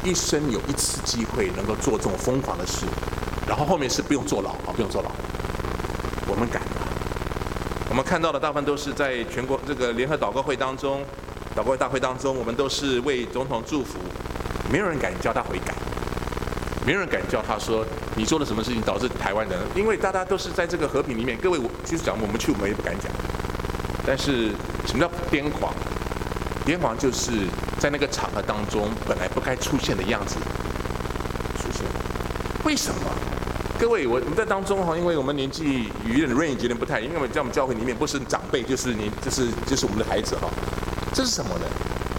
[0.04, 2.84] 一生有一次机会能够做这种疯狂的事，
[3.46, 5.10] 然后后面是不用坐牢啊，不用坐牢，
[6.26, 6.60] 我们敢？
[7.88, 11.02] 我们看到的大部分都是在全国这个联合祷告会当中，
[11.54, 13.98] 祷告会大会当中，我们都是为总统祝福，
[14.70, 15.72] 没有人敢叫他悔改，
[16.84, 21.38] 没有人敢叫他说你做了什么事情导致台湾人，因为大家都是在这个和平里面。
[21.38, 23.10] 各位，我其实讲我们去，我们也不敢讲。
[24.04, 24.50] 但是
[24.86, 25.72] 什么叫癫狂？
[26.66, 27.30] 癫狂就是
[27.78, 30.36] 在那个场合当中本来不该出现的样子
[31.60, 31.82] 出现。
[32.64, 33.00] 为什么？
[33.78, 40.48] 各位，我我们在当中哈，因为我们年纪与人的 range 有点不太，因为我们在我们教会里面不是长辈就是你，就是就是我们的孩子哈。
[41.12, 41.66] 这是什么呢？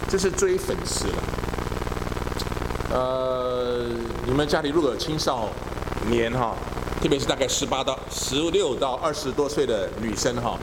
[0.08, 1.14] 这是追粉丝了。
[2.92, 3.88] 呃，
[4.24, 5.48] 你们家里如果有青少
[6.08, 6.54] 年哈，
[7.02, 10.56] 特别是大概十八到十六到二十多岁的女生哈。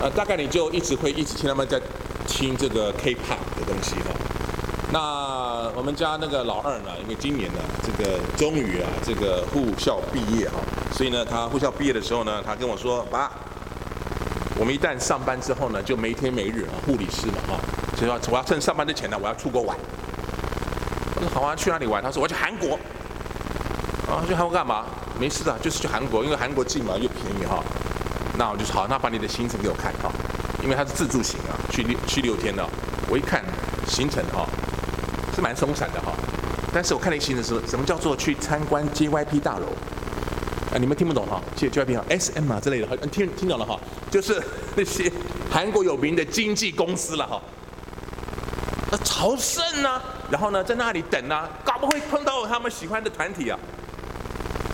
[0.00, 1.80] 呃，大概你就一直会一直听他们在
[2.26, 3.38] 听这个 K-pop。
[4.94, 10.54] 那我们家那个老二呢，因为今年呢，这个终于啊，这个护校毕业哈，
[10.92, 13.28] 所以呢，他护校毕业的时候呢，他跟我说：“爸，
[14.56, 17.58] 我们一旦上班之后呢，就没天没日啊，护理师嘛哈，
[17.96, 19.76] 所以说我要趁上班之前呢，我要出国玩。”
[21.18, 22.78] 我说：“好啊，去哪里玩？”他说：“我要去韩国。”
[24.06, 24.84] 啊，去韩国干嘛？
[25.18, 27.64] 没事的，就是去韩国，因为韩国近嘛，又便宜哈。
[28.38, 30.08] 那我就说好，那把你的行程给我看哈，
[30.62, 32.64] 因为他是自助行啊，去六去六天的。
[33.10, 33.44] 我一看
[33.86, 34.48] 行程哈，
[35.34, 36.12] 是蛮松散的哈。
[36.72, 39.66] 但是我看了一个行程是，什么叫做去参观 JYP 大楼？
[40.72, 43.78] 啊，你们听不懂哈？JYP 哈，SM 啊之类的，哈，听听懂了哈？
[44.10, 44.42] 就是
[44.74, 45.12] 那些
[45.50, 47.40] 韩国有名的经纪公司了哈。
[48.90, 53.58] 那朝圣呢，然后呢，在那里等啊，搞不会碰到他们喜欢的团体啊。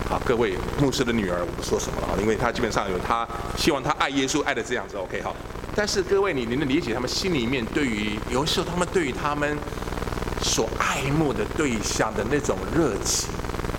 [0.08, 5.36] 好，各位牧师的女儿，我不说什么了，因为她基本上有她希望她爱耶稣爱的这样子，OK 好。
[5.76, 9.56] 但是各位，你你能理解他们心里面对于有时候他们对于他们
[10.50, 13.30] 所爱慕的对象的那种热情，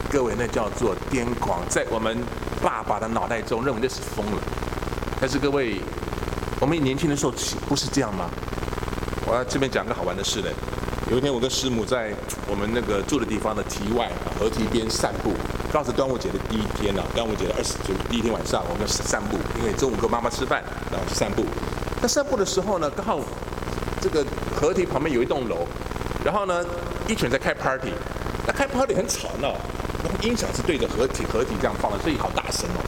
[0.10, 2.18] 各位那叫做癫狂，在我们
[2.64, 4.38] 爸爸的脑袋中认为那是疯了。
[5.20, 5.82] 但是各位，
[6.62, 7.34] 我们年轻的时候
[7.68, 8.30] 不是这样吗？
[9.28, 10.54] 我要这边讲个好玩的事嘞。
[11.12, 12.14] 有一天我跟师母在
[12.48, 15.34] 我们那个住的地方的堤外河堤边散步。
[15.74, 21.44] 刚好是端午节的第一天呢，端午节的二十九第一天晚上，我们散步，因为中午跟妈妈吃饭，然后去散步。
[22.02, 23.20] 那散步的时候呢，刚好
[24.00, 25.68] 这个河堤旁边有一栋楼，
[26.24, 26.64] 然后呢，
[27.08, 27.92] 一群人在开 party，
[28.46, 29.54] 那开 party 很吵闹，
[30.04, 32.82] 然后音响是对着合体合体这样放的，所以好大声哦。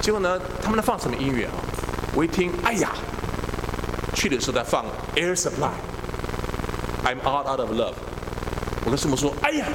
[0.00, 1.52] 结果呢，他们在放什么音乐啊？
[2.14, 2.92] 我一听，哎呀，
[4.14, 7.94] 去的时候在放 Air Supply，I'm Out out of love。
[8.84, 9.66] 我跟师母说，哎呀。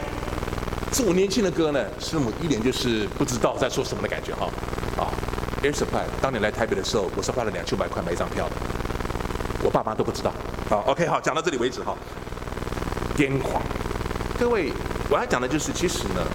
[0.94, 4.48] 这我年轻的歌呢，师母一脸就是不知道在说什么的感觉哈。
[4.98, 5.08] 啊
[5.64, 8.56] ，Air Supply 当年来台北的时候，我是花了两千五百块买一张票的，
[9.64, 10.34] 我爸妈都不知道。
[10.70, 11.96] 好，OK，好，讲到这里为止哈。
[13.22, 13.62] 癫狂，
[14.40, 14.74] 各位，
[15.08, 16.26] 我要讲的就是，其实呢，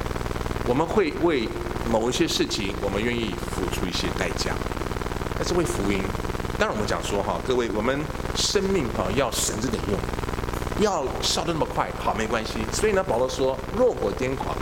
[0.68, 1.49] 我们会为
[1.90, 4.53] 某一些事情，我们愿意付出一些代价，
[5.35, 5.99] 但是为福音。
[6.61, 7.99] 当然我们讲说哈，各位，我们
[8.37, 9.99] 生命哈要省着点用。
[10.79, 12.61] 要烧得那么快，好，没关系。
[12.72, 14.55] 所以呢，保罗说，若果癫狂，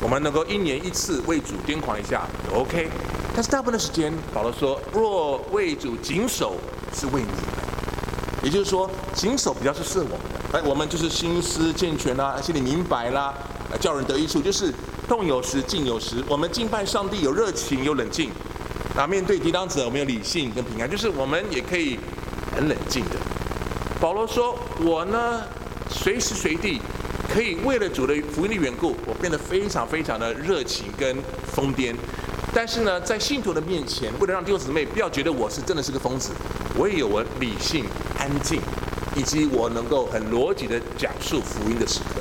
[0.00, 2.88] 我们能够一年一次为主癫狂一下，OK。
[3.34, 6.56] 但是大部分的时间，保罗说，若为主谨守，
[6.94, 7.36] 是为你们。
[8.42, 13.34] 也就是说，谨守比较是适我们的，哎，我们就是心思健全啦，心里明白啦，
[13.78, 14.72] 叫人得益处，就是
[15.06, 16.24] 动有时，静有时。
[16.26, 18.30] 我们敬拜上帝有热情，有冷静。
[18.96, 21.98] 啊，面对抵挡者，我们有理性跟平安，就是我们也可以
[22.56, 23.16] 很冷静的。
[24.00, 25.42] 保罗说：“我呢，
[25.90, 26.80] 随时随地
[27.32, 31.16] 可以为了主的福音的缘故，我变得非常非常的热情跟
[31.52, 31.94] 疯癫。
[32.54, 36.30] 但是呢，在信徒的面前，为了让弟兄姊妹不要觉得我是真的是个疯子，
[36.74, 37.84] 我也有我理性、
[38.18, 38.58] 安静，
[39.18, 42.20] 以及我能够很逻辑的讲述福音的时刻。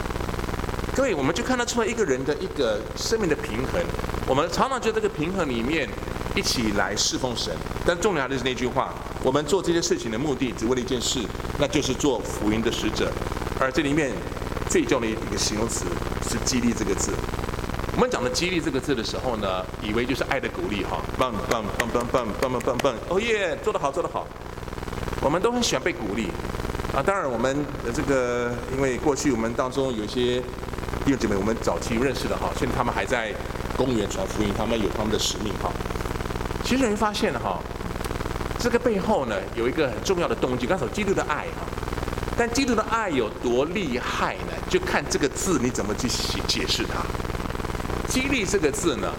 [0.95, 3.79] 各位，我们就看得出来一个人的一个生命的平衡。
[4.25, 5.87] 我们常常在这个平衡里面
[6.35, 7.55] 一起来侍奉神，
[7.85, 8.91] 但重要的是那句话。”
[9.23, 11.19] 我们做这些事情的目的，只为了一件事，
[11.59, 13.11] 那就是做福音的使者。
[13.59, 14.11] 而这里面
[14.69, 15.85] 最重要的一个形容词
[16.27, 17.11] 是“激励”这个字。
[17.95, 24.25] 我们讲的“激励”这个字的时候呢，以为就是爱的鼓励哈，棒棒棒棒棒棒棒棒棒，哦耶，做得好，做得好。
[25.19, 26.27] 我们都很喜欢被鼓励
[26.97, 27.03] 啊。
[27.03, 27.55] 当然，我们
[27.93, 30.41] 这个因为过去我们当中有一些
[31.05, 33.31] 弟兄姐妹，我们早期认识的哈，现在他们还在
[33.77, 35.71] 公园传福音，他们有他们的使命哈。
[36.63, 37.61] 其实你会发现哈。
[38.59, 41.61] 这个背后呢，有一个很重要的动机，刚才说基督的爱哈，
[42.35, 44.53] 但基督的爱有多厉害呢？
[44.67, 47.05] 就看这个字你怎么去解解释它。
[48.09, 49.13] 激励这个字呢，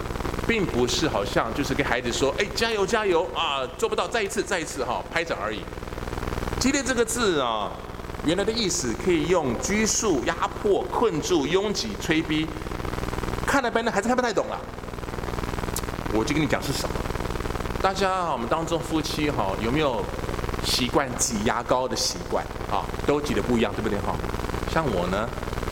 [0.45, 5.61] 并不是好像就是给孩子说，哎，加油加油啊，做不到，再一次再一次哈，拍掌而已。
[6.59, 7.71] 激烈这个字啊，
[8.25, 12.45] 原来的意思可以用拘束、压迫、困住、拥挤、催逼。
[13.47, 14.59] 看了半天还是看不太懂了，
[16.13, 16.95] 我就跟你讲是什么。
[17.81, 20.03] 大家我们当中夫妻哈，有没有
[20.65, 22.83] 习惯挤牙膏的习惯啊？
[23.07, 24.13] 都挤得不一样，对不对哈？
[24.69, 25.29] 像我呢，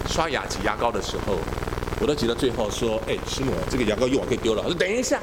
[0.08, 1.38] 刷牙挤牙膏的时候，
[2.00, 4.64] 我都挤到最后说，哎，师母，这个牙膏用完可以丢了。
[4.64, 5.20] 我说等一下，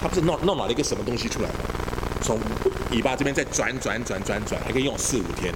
[0.00, 1.54] 他不是弄弄了一个什么东西出来吗？
[2.22, 2.38] 从
[2.90, 5.52] 尾巴这边再转转转转转，还可以用四五天。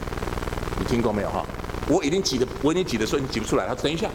[0.78, 1.44] 你听过没有哈？
[1.88, 3.66] 我已经挤的，我已经挤的时候你挤不出来。
[3.66, 4.08] 他说等一下。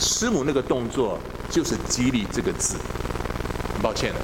[0.00, 1.18] 师母那个动作
[1.50, 2.76] 就是激励这个字，
[3.74, 4.20] 很抱歉了，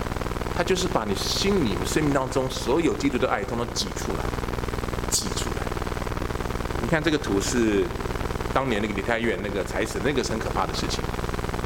[0.56, 4.22] 他就是把你心里、生命当中所有基督的爱，统统挤出来，
[5.10, 5.66] 挤出来。
[6.80, 7.84] 你看这个图是
[8.54, 11.02] 当年那个梨泰院那个踩死，那个是很可怕的事情。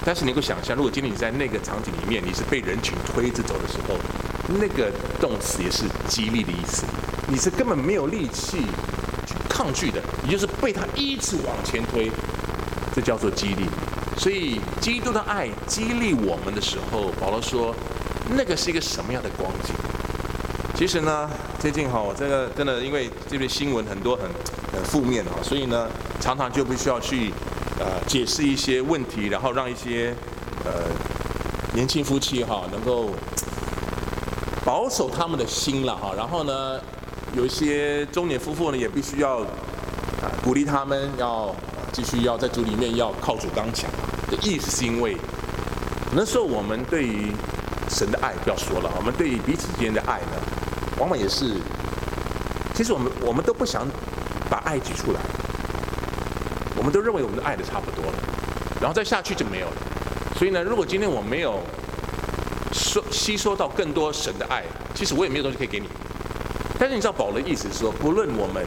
[0.07, 3.95] 但是你能够想象，如果今天你在那个场景里面，你是被人群推着走的时候，
[4.49, 6.85] 那个动词也是激励的意思，
[7.29, 8.63] 你是根本没有力气
[9.27, 12.11] 去抗拒的，你就是被他一直往前推，
[12.95, 13.67] 这叫做激励。
[14.17, 17.75] 所以，基督的爱激励我们的时候，保罗说，
[18.37, 19.75] 那个是一个什么样的光景？
[20.75, 21.31] 其实呢，
[21.61, 24.25] 最近哈，我这个真的因为这边新闻很多很
[24.73, 25.89] 很负面哈，所以呢，
[26.21, 27.33] 常常就必须要去
[27.79, 30.15] 呃解释一些问题，然后让一些
[30.65, 30.73] 呃
[31.75, 33.11] 年轻夫妻哈能够
[34.69, 36.79] 保守他们的心了哈，然后呢，
[37.35, 39.41] 有一些中年夫妇呢也必须要
[40.45, 41.57] 鼓励他们要
[41.91, 43.91] 继续要在主里面要靠主刚强。
[44.31, 45.17] 的意思是因为，
[46.15, 47.33] 那时候我们对于
[47.89, 50.37] 神的爱不要说了，我们对于彼此之间的爱呢，
[50.99, 51.55] 往往也是，
[52.75, 53.89] 其实我们我们都不想
[54.51, 55.21] 把爱挤出来，
[56.77, 58.19] 我们都认为我们的爱的差不多了，
[58.83, 59.77] 然后再下去就没有了。
[60.37, 61.59] 所以呢，如果今天我没有
[62.99, 65.87] 收吸收到更多神的爱，其实我也没有东西可以给你。
[66.79, 68.67] 但是你知道保罗的意思是说，不论我们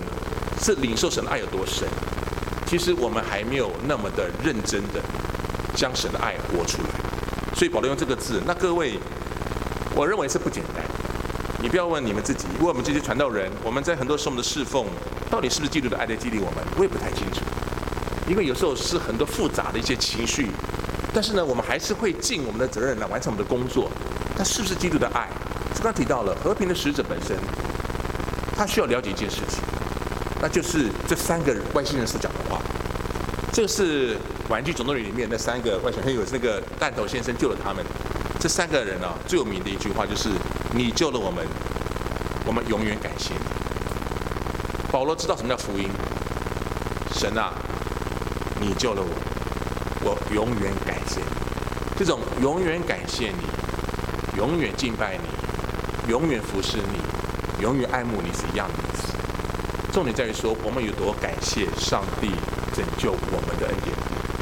[0.62, 1.88] 是领受神的爱有多深，
[2.66, 5.02] 其实我们还没有那么的认真的。
[5.74, 6.90] 将神的爱活出来，
[7.56, 8.42] 所以保罗用这个字。
[8.46, 9.00] 那各位，
[9.96, 10.84] 我认为是不简单。
[11.62, 14.86] 你不要问你们自己，问我们这些传道人，我们在很多时候我们的侍奉，
[15.30, 16.58] 到底是不是基督的爱在激励我们？
[16.76, 17.40] 我也不太清楚。
[18.28, 20.50] 因为有时候是很多复杂的一些情绪，
[21.14, 23.90] 但是呢，我们还是会尽我们的责任来完成我们的工作。
[24.42, 25.30] 他是不是基督的爱？
[25.76, 27.38] 刚刚提到了和平的使者本身，
[28.58, 29.60] 他需要了解一件事情，
[30.42, 32.60] 那就是这三个人外星人所讲的话。
[33.54, 34.18] 这是。
[34.50, 37.86] 玩具总动员里面那三个外星人，有那个弹头先生救了他们。
[38.40, 40.28] 这三个人啊，最有名的一句话就是
[40.74, 41.46] ：“你救了我们，
[42.48, 43.40] 我们永远感谢你。”
[44.92, 45.88] 保罗知道什么叫福音。
[47.14, 47.54] 神啊，
[48.60, 49.08] 你救了我，
[50.04, 51.28] 我永远感谢你。
[51.96, 53.46] 这种永远感谢你、
[54.38, 59.14] 永远敬拜你、永远服侍你、永远爱慕你是一样的意思。
[59.92, 62.30] 重点在于说，我们有多感谢上帝
[62.74, 63.96] 拯救我们的恩典。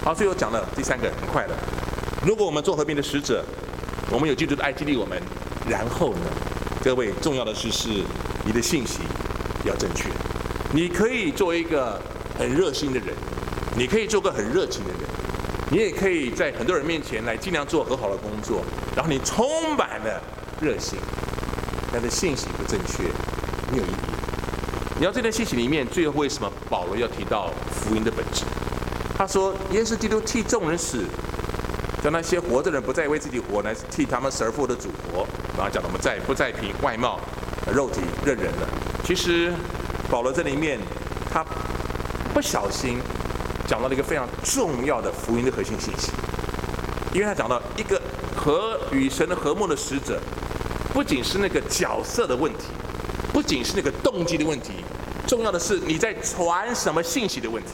[0.03, 1.55] 好，最后讲了第三个，很快的。
[2.23, 3.43] 如果我们做和平的使者，
[4.11, 5.19] 我们有基督的爱激励我们，
[5.67, 6.25] 然后呢，
[6.83, 7.89] 各位重要的是是
[8.45, 8.99] 你的信息
[9.65, 10.09] 要正确。
[10.71, 11.99] 你可以做一个
[12.37, 13.15] 很热心的人，
[13.75, 15.01] 你可以做个很热情的人，
[15.71, 18.63] 你也可以在很多人面前来尽量做很好的工作，
[18.95, 20.21] 然后你充满了
[20.61, 20.99] 热心，
[21.91, 23.03] 但是信息不正确，
[23.71, 24.11] 没有意义。
[24.99, 28.43] 你要这段信息里面，最后为什么保罗要提到福音的本质？
[29.17, 31.03] 他说：“耶稣基督替众人死，
[32.03, 35.25] 叫那些活着的人不再为自己活，来替他们死而复活的主活。
[35.57, 37.19] 然后讲我们再不再凭外貌、
[37.73, 38.67] 肉体认人了。
[39.05, 39.53] 其实
[40.09, 40.79] 保罗这里面
[41.31, 41.45] 他
[42.33, 42.99] 不小心
[43.67, 46.11] 讲到了一个非常重要的福音的核心信息，
[47.13, 48.01] 因为他讲到一个
[48.39, 50.17] 和与神的和睦的使者，
[50.93, 52.67] 不仅是那个角色的问题，
[53.33, 54.71] 不仅是那个动机的问题，
[55.27, 57.71] 重要的是你在传什么信息的问题。”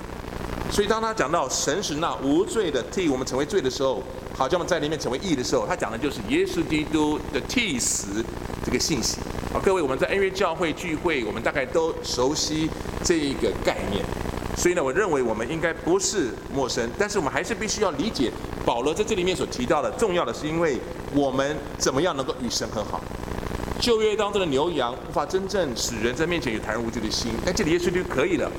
[0.71, 4.01] 所以当他讲到神是那无罪的替我们成为罪的时候，
[4.35, 8.25] 好叫我们在里面成为义的时候，他讲的就是耶稣基督的替死
[8.65, 9.19] 这个信息。
[9.53, 12.67] 好，各位我们在恩约教会聚会，我们大概都熟悉
[13.03, 14.03] 这一个概念。
[14.57, 18.31] 所以呢，我认为我们应该不是陌生，但是我们还是必须要理解
[18.65, 20.77] 保罗在这里面所提到的，重要的是因为
[21.13, 22.99] 我们怎么样能够与神和好。
[23.79, 28.49] 旧约当中的牛羊无法真正使人在面前有坦然无惧的心，但这里耶稣就可以了。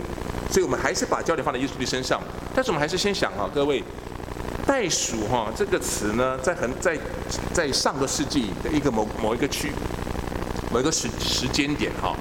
[0.48, 2.20] 所以我们还是把焦点放在耶稣的身上，
[2.54, 3.82] 但是我们还是先想啊，各位，
[4.64, 6.96] 袋鼠哈这个词呢，在很在
[7.52, 9.72] 在上个世纪的一个某某一个区，
[10.72, 12.14] 某一个时时间点哈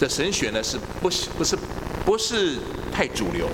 [0.00, 1.56] 的神学呢，是不是不是
[2.04, 2.56] 不是
[2.90, 3.46] 太主流？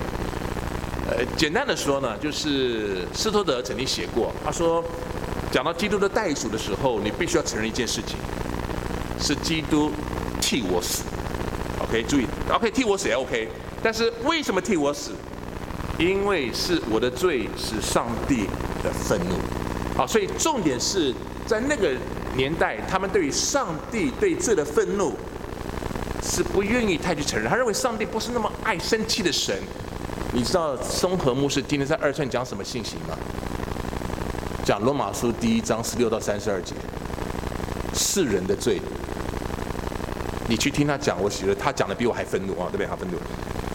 [1.07, 4.83] 呃，简单的说呢，就是斯托德曾经写过，他说，
[5.51, 8.17] 讲到基督的代赎的时候，你必须要承认一件事情，
[9.19, 9.91] 是基督
[10.41, 11.03] 替我死。
[11.79, 12.25] OK，注意。
[12.49, 13.47] OK，替我死也 OK。
[13.83, 15.11] 但是为什么替我死？
[15.99, 18.47] 因为是我的罪使上帝
[18.83, 19.35] 的愤怒。
[19.95, 21.13] 好，所以重点是
[21.45, 21.91] 在那个
[22.35, 25.13] 年代，他们对于上帝对罪的愤怒
[26.23, 27.47] 是不愿意太去承认。
[27.47, 29.55] 他认为上帝不是那么爱生气的神。
[30.35, 33.17] 你知道松和牧师今天在二寸讲什么信息吗？
[34.65, 36.75] 讲罗马书第一章十六到三十二节，
[37.93, 38.81] 世人的罪。
[40.49, 42.85] 你去听他讲，我觉得他讲的比我还愤怒啊，对不对？
[42.85, 43.17] 他愤怒。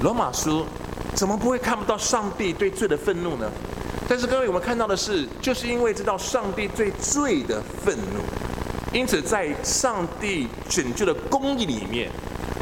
[0.02, 0.66] 罗马书
[1.14, 3.50] 怎么不会看不到上帝对罪的愤怒呢？
[4.06, 8.20] 但是各位，我们看到的是，就是因为知道上帝对罪的愤怒，
[8.92, 12.10] 因此在上帝拯救的公义里面，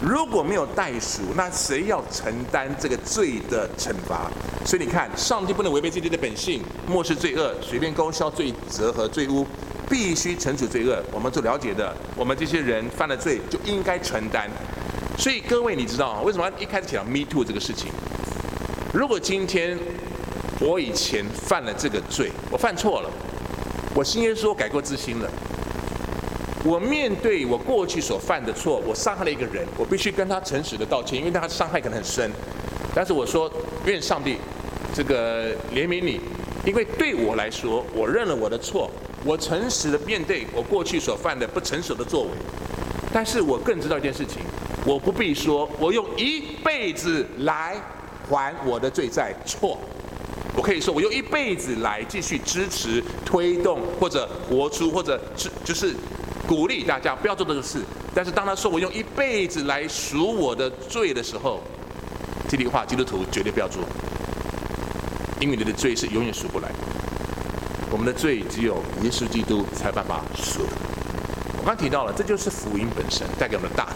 [0.01, 4.31] 如果没有代赎，那谁要承担这个罪的惩罚？
[4.65, 9.45] 所以你看，上帝不能违背自己的本性，漠视罪恶，随便勾销罪责和罪污，
[9.91, 11.03] 必须惩处罪恶。
[11.11, 14.49] 我们所了解的，我们这些人犯了罪，就应该承担。
[15.19, 17.91] 所以各位，你知道为什么一开始讲 Me Too 这个事情？
[18.95, 19.77] 如果今天，
[20.61, 23.11] 我以前犯了这个罪，我犯错了，
[23.97, 25.29] 我信耶稣改过自新了。
[26.65, 32.31] 我面对我过去所犯的错，我伤害了一个人，我必须跟他诚实的道歉，因为他伤害可能很深。
[32.95, 33.51] 但是我说，
[33.87, 34.37] 愿上帝
[34.93, 36.21] 这个怜悯你，
[36.67, 38.91] 因为对我来说，我认了我的错，
[39.25, 42.31] 我诚实的面对我过去所犯的不成熟的作为。
[43.13, 44.43] 但是我更知道一件事情，
[44.85, 47.77] 我不必说我用一辈子来
[48.29, 49.79] 还我的罪债错。
[50.57, 55.95] 我可以说，我用一辈子来继续支持、推动或者活出，或者是就是
[56.49, 57.81] 鼓励大家不要做这个事。
[58.15, 61.61] 但是当他说我用一辈子来赎我的罪的时候，
[62.49, 63.85] 这句话基督徒绝对不要做，
[65.39, 66.69] 因为你的罪是永远赎不来。
[67.91, 70.63] 我们的罪只有耶稣基督才办法赎。
[71.59, 73.89] 我刚提到了，这就是福音本身带给我们的大。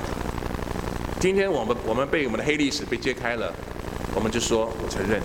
[1.18, 3.52] 今天我们我们被我们的黑历史被揭开了，
[4.14, 5.20] 我们就说我承认。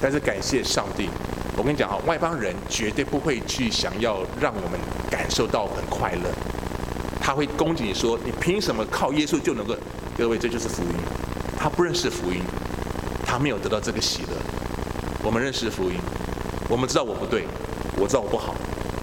[0.00, 1.10] 但是感谢上帝，
[1.56, 4.78] 我跟你讲哈，外邦人绝对不会去想要让我们
[5.10, 6.30] 感受到很快乐，
[7.30, 9.72] 他会攻击你说，你凭什么靠耶稣就能够？
[10.18, 10.88] 各位，这就是福音。
[11.56, 12.42] 他不认识福音，
[13.24, 14.30] 他没有得到这个喜乐。
[15.22, 15.96] 我们认识福音，
[16.68, 17.44] 我们知道我不对，
[17.96, 18.56] 我知道我不好，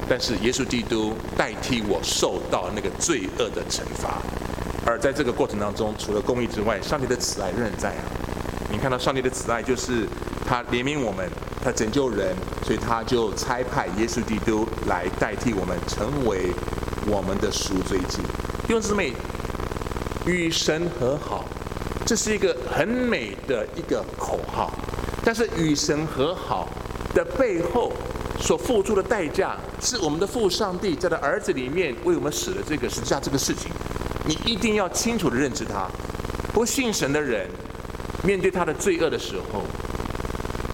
[0.10, 4.22] 但是耶稣基督代替我受到那个罪恶的惩罚。
[4.86, 8.04] 而在这个过程当中，除了公义之外，上帝的慈爱仍然在啊。
[8.70, 10.06] 你看到上帝的慈爱就是。
[10.50, 11.30] 他怜悯我们，
[11.62, 16.54] 他拯救人，所以他就差派耶稣基督来代替我们，成为
[17.08, 18.18] 我们的赎罪祭。
[18.68, 19.14] 弟兄姊妹，
[20.26, 21.46] 与神和好，
[22.06, 24.72] 这是一个很美的一个口号。
[25.24, 26.70] 但是与神和好
[27.14, 27.92] 的背后
[28.40, 33.72] 所付出的代价，是我们的父上帝在他儿子里面为我们使了这个十字架这个事情。
[34.26, 35.88] 你一定要清楚的认知他。
[36.54, 37.48] 不信神的人，
[38.24, 39.64] 面对他的罪恶的时候，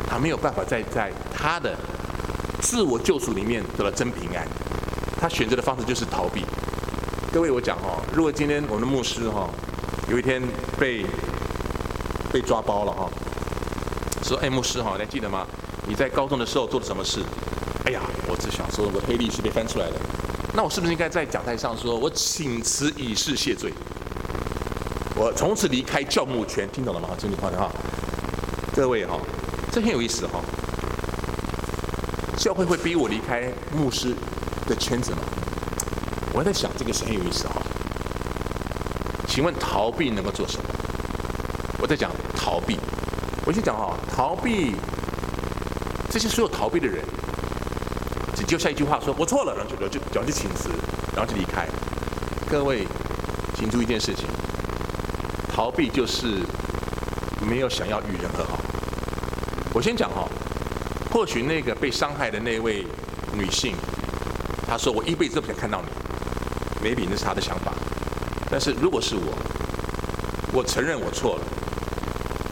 [0.07, 1.75] 他没有办法再在他的
[2.61, 4.47] 自我救赎里面得到真平安，
[5.23, 6.43] 他选择的方式就是逃避。
[7.31, 9.49] 各位，我讲哈，如果今天我们的牧师哈，
[10.09, 10.43] 有一天
[10.77, 11.05] 被
[12.29, 13.09] 被抓包了哈，
[14.21, 15.47] 说哎牧师哈，你还记得吗？
[15.87, 17.21] 你在高中的时候做了什么事？
[17.85, 19.95] 哎呀，我只想说我的黑历史被翻出来了。
[20.53, 23.71] 那我是不是应该在讲台上说，我请辞以示谢罪？
[25.15, 27.11] 我从此离开教牧圈，听懂了吗？
[27.17, 27.71] 这句话哈，
[28.75, 29.17] 各位哈。
[29.71, 30.41] 这很有意思哈，
[32.35, 34.13] 教会会逼我离开牧师
[34.75, 35.19] 圈子吗？
[36.33, 37.61] 我在想这个是很有意思哈。
[39.27, 40.69] 请问逃避能够做什么？
[41.79, 42.77] 我在讲逃避，
[43.45, 44.75] 我先讲哈，逃避
[46.09, 47.03] 这些所有逃避的人，
[48.35, 50.69] 只就下一句话说“我错了”，然后就就就就请辞，
[51.15, 51.67] 然后就离开。
[52.49, 52.87] 各位，
[53.55, 54.25] 请注意一件事情，
[55.53, 56.27] 逃避就是
[57.41, 58.59] 没有想要与人和好。
[59.73, 60.27] 我先讲哈，
[61.11, 62.85] 或许那个被伤害的那位
[63.33, 63.75] 女性，
[64.73, 65.87] 他说我一辈子都不想看到你
[66.83, 67.71] ，maybe 那是他的想法。
[68.49, 69.31] 但是如果是我，
[70.51, 71.43] 我承认我错了。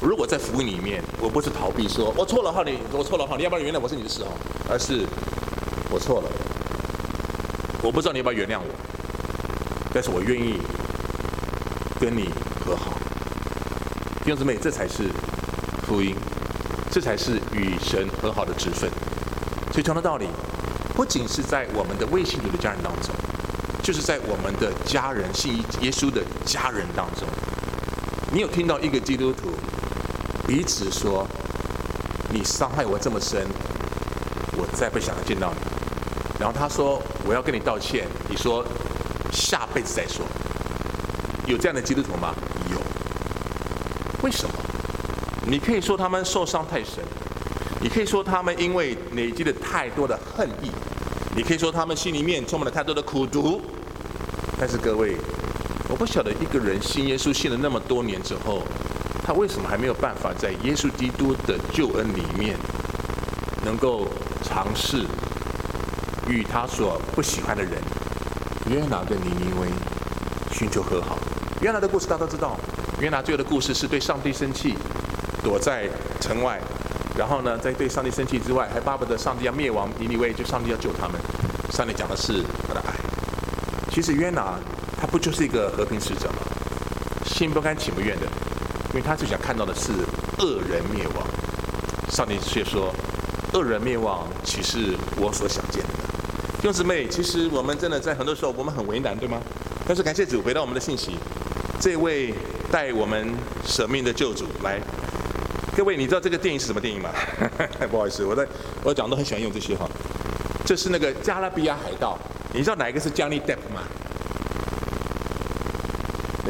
[0.03, 4.29] 如果在福音里面，我不是逃避说我错了哈，你我错了哈，你要不要原谅我是你的事哈，
[4.69, 5.03] 而是
[5.89, 6.29] 我错了。
[7.81, 8.69] 我不知道你要不要原谅我，
[9.91, 10.61] 但是我愿意
[11.99, 12.29] 跟你
[12.63, 12.93] 和好。
[14.23, 15.09] 弟兄姊妹，这才是
[15.87, 16.15] 福音。
[16.91, 18.91] 这才是与神和好的职分。
[19.71, 20.27] 所以同样的道理，
[21.01, 23.09] 不仅是在我们的未信主的家人当中，
[23.81, 27.27] 就是在我们的家人信耶稣的家人当中，
[28.31, 29.49] 你有听到一个基督徒
[30.47, 31.25] 彼此说
[32.31, 33.47] ：“你伤害我这么深，
[34.55, 35.59] 我再不想见到你。”
[36.39, 38.63] 然后他说：“我要跟你道歉。”你说
[39.33, 40.23] ：“下辈子再说。”
[41.49, 42.35] 有这样的基督徒吗？
[42.69, 42.77] 有。
[44.21, 44.53] 为什么？
[45.47, 47.03] 你可以说他们受伤太深，
[47.81, 50.69] 你可以说他们因为累积了太多的恨意，
[51.35, 53.61] 你可以说他们心里面充满了太多的苦毒。
[54.59, 55.15] 但是各位，
[55.89, 58.63] 我不晓得一个人信耶稣信了那么多年之后，
[59.25, 62.55] 他为什么还没有办法在耶稣基督的救恩里面，
[63.65, 64.07] 能够
[64.43, 65.05] 尝试
[66.27, 67.73] 与他所不喜欢的人
[68.69, 69.67] 约拿跟尼尼微
[70.51, 71.17] 寻求和好？
[71.61, 72.55] 约拿的故事大家都知道，
[72.99, 74.75] 约拿最后的故事是对上帝生气。
[75.43, 76.61] 躲在城外，
[77.21, 81.21] 然后呢，在对上帝生气之外，还巴不得上帝要灭亡尼尼微，就上帝要救他们。
[81.71, 82.95] 上帝讲的是他的爱。
[83.91, 84.57] 其实约拿
[84.99, 86.37] 他不就是一个和平使者吗？
[87.23, 88.25] 心不甘情不愿的，
[88.89, 89.91] 因为他最想看到的是
[90.39, 91.27] 恶人灭亡。
[92.09, 92.91] 上帝却说，
[93.53, 95.89] 恶人灭亡岂是我所想见的？
[96.59, 99.39] 弟兄姊妹，其实我们真的在很多时候我们很为难，对吗？
[99.85, 101.15] 但是感谢主，回到我们的信息，
[101.79, 102.33] 这位
[102.71, 103.31] 带我们
[103.63, 104.81] 舍命的救主来。
[105.75, 107.09] 各位，你知道这个电影是什么电影吗？
[107.89, 108.45] 不好意思，我在
[108.83, 109.89] 我讲都很喜欢用这些哈。
[110.65, 112.19] 这是那个《加勒比亚海盗》，
[112.53, 113.81] 你知道哪一个是 Johnny Depp 吗？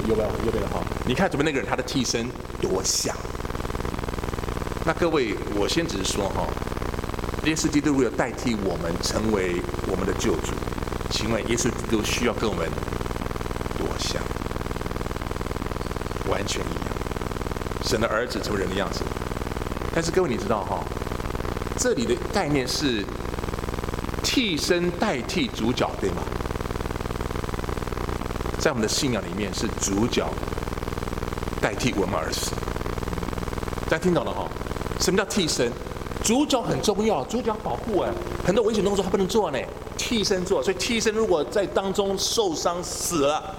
[0.10, 0.82] 右边，右边的哈。
[1.06, 2.28] 你看左边那个人，他的替身
[2.60, 3.16] 多像。
[4.86, 6.48] 那各位，我先只是说哈，
[7.46, 10.54] 耶稣基督为了代替我们成为我们的救主，
[11.12, 12.68] 请问耶稣基督需要跟我们
[13.78, 14.20] 多像？
[16.28, 16.81] 完全一样。
[17.92, 19.02] 神的儿子成为人的样子，
[19.94, 20.82] 但是各位你知道哈，
[21.78, 23.04] 这里的概念是
[24.24, 26.24] 替身代替主角，对吗？
[28.58, 30.26] 在我们的信仰里面，是主角
[31.60, 32.52] 代替我们而死。
[33.90, 34.48] 大家听懂了哈？
[35.02, 35.70] 什么叫替身？
[36.24, 38.10] 主角很重要，主角保护哎，
[38.46, 39.60] 很多危险动作他不能做呢，
[39.98, 40.64] 替身做。
[40.64, 43.54] 所以替身如果在当中受伤死了，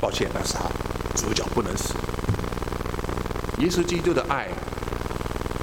[0.00, 0.60] 抱歉，那是他，
[1.14, 1.92] 主角不能死。
[3.58, 4.48] 耶稣基督的爱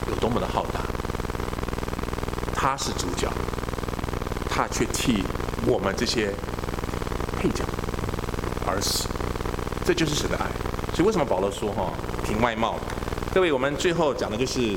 [0.10, 0.80] 有多么的浩大，
[2.56, 3.32] 他是主角，
[4.50, 5.24] 他却替
[5.68, 6.34] 我们这些
[7.40, 7.64] 配角
[8.66, 9.08] 而死，
[9.86, 10.48] 这就是神的爱。
[10.96, 11.94] 所以为什么保罗说哈，
[12.26, 12.80] 凭外貌？
[13.32, 14.76] 各位，我们最后讲的就是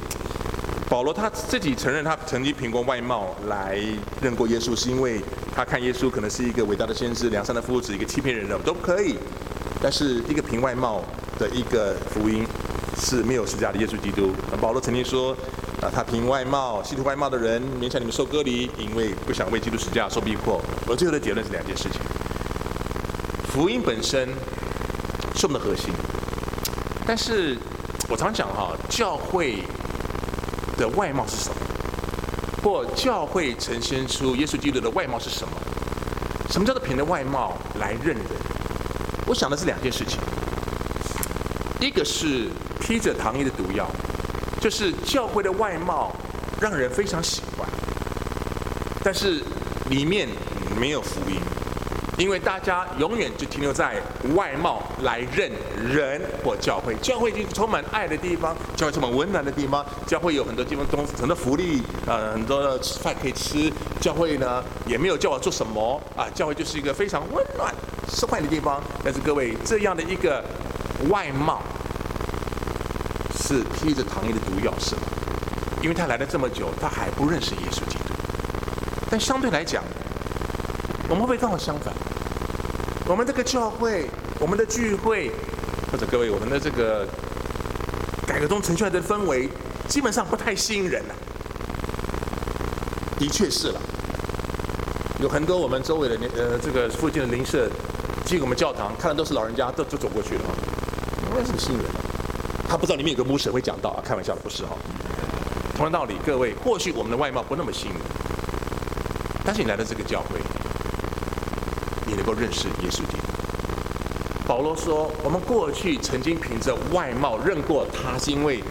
[0.90, 3.80] 保罗他自己承认他曾经凭过外貌来
[4.20, 5.22] 认过耶稣，是因为
[5.54, 9.16] 他看耶稣可能是一个伟大的先知、良善的夫子，一个欺骗人的都可以，
[9.80, 11.02] 但是一个凭外貌
[11.38, 12.46] 的一个福音。
[13.08, 14.32] 是没有十架的耶稣基督。
[14.60, 15.30] 保罗曾经说
[15.80, 22.00] ：“啊，他凭外貌，希图外貌的人勉强你们受割礼，因为不想为基督十架受逼迫。”我最后的结论是两件事情：
[23.48, 24.28] 福音本身
[25.36, 25.92] 是我们的核心，
[27.06, 27.56] 但是
[28.08, 29.62] 我常讲哈，教会
[30.76, 31.56] 的外貌是什么？
[32.64, 35.52] 或教会呈现出耶稣基督的外貌是什么？
[36.50, 38.26] 什么叫做凭着外貌来认人？
[39.28, 40.18] 我想的是两件事情，
[41.78, 42.50] 一个是。
[42.86, 43.84] 披着糖衣的毒药，
[44.60, 46.14] 就是教会的外貌
[46.60, 47.68] 让人非常喜欢，
[49.02, 49.42] 但是
[49.90, 50.28] 里面
[50.78, 51.40] 没有福音，
[52.16, 54.00] 因为大家永远就停留在
[54.36, 55.50] 外貌来认
[55.84, 56.94] 人或教会。
[57.02, 63.68] 教会已经充满爱的地方，教会充满温暖的地方，教会有很多地方东很多福利，呃，很多的饭可以吃。
[64.00, 67.74] 教会呢也没有叫我做什么啊，教会就是一个非常温暖、
[68.08, 68.80] 受欢迎的地方。
[69.02, 70.44] 但是各位这样的一个
[71.10, 71.60] 外貌。
[73.46, 75.02] 是披着糖衣的毒药是吗？
[75.82, 78.04] 因为他来了这么久，他还不认识耶稣基督。
[79.08, 79.84] 但相对来讲，
[81.08, 81.94] 我们会不会刚好相反？
[83.06, 85.30] 我们这个教会，我们的聚会，
[85.92, 87.06] 或者各位，我们的这个
[88.26, 89.48] 改革中呈现出的氛围，
[89.86, 91.14] 基本上不太吸引人了。
[93.16, 93.80] 的确是了，
[95.20, 97.70] 有很多我们周围的呃这个附近的邻舍，
[98.24, 100.42] 进我们教堂，看的都是老人家，都就走过去了，
[101.32, 101.86] 没什么吸引人。
[102.68, 104.76] 他不知道里面有个牧师会讲到啊，开玩笑的，不是哈。
[105.74, 107.92] 同样道理，各位，或许我们的外貌不那么吸引，
[109.44, 110.40] 但是你来到这个教会，
[112.06, 113.26] 你能够认识耶稣基督。
[114.46, 118.62] 保罗说，我们过去曾经凭着外貌认过他，是因为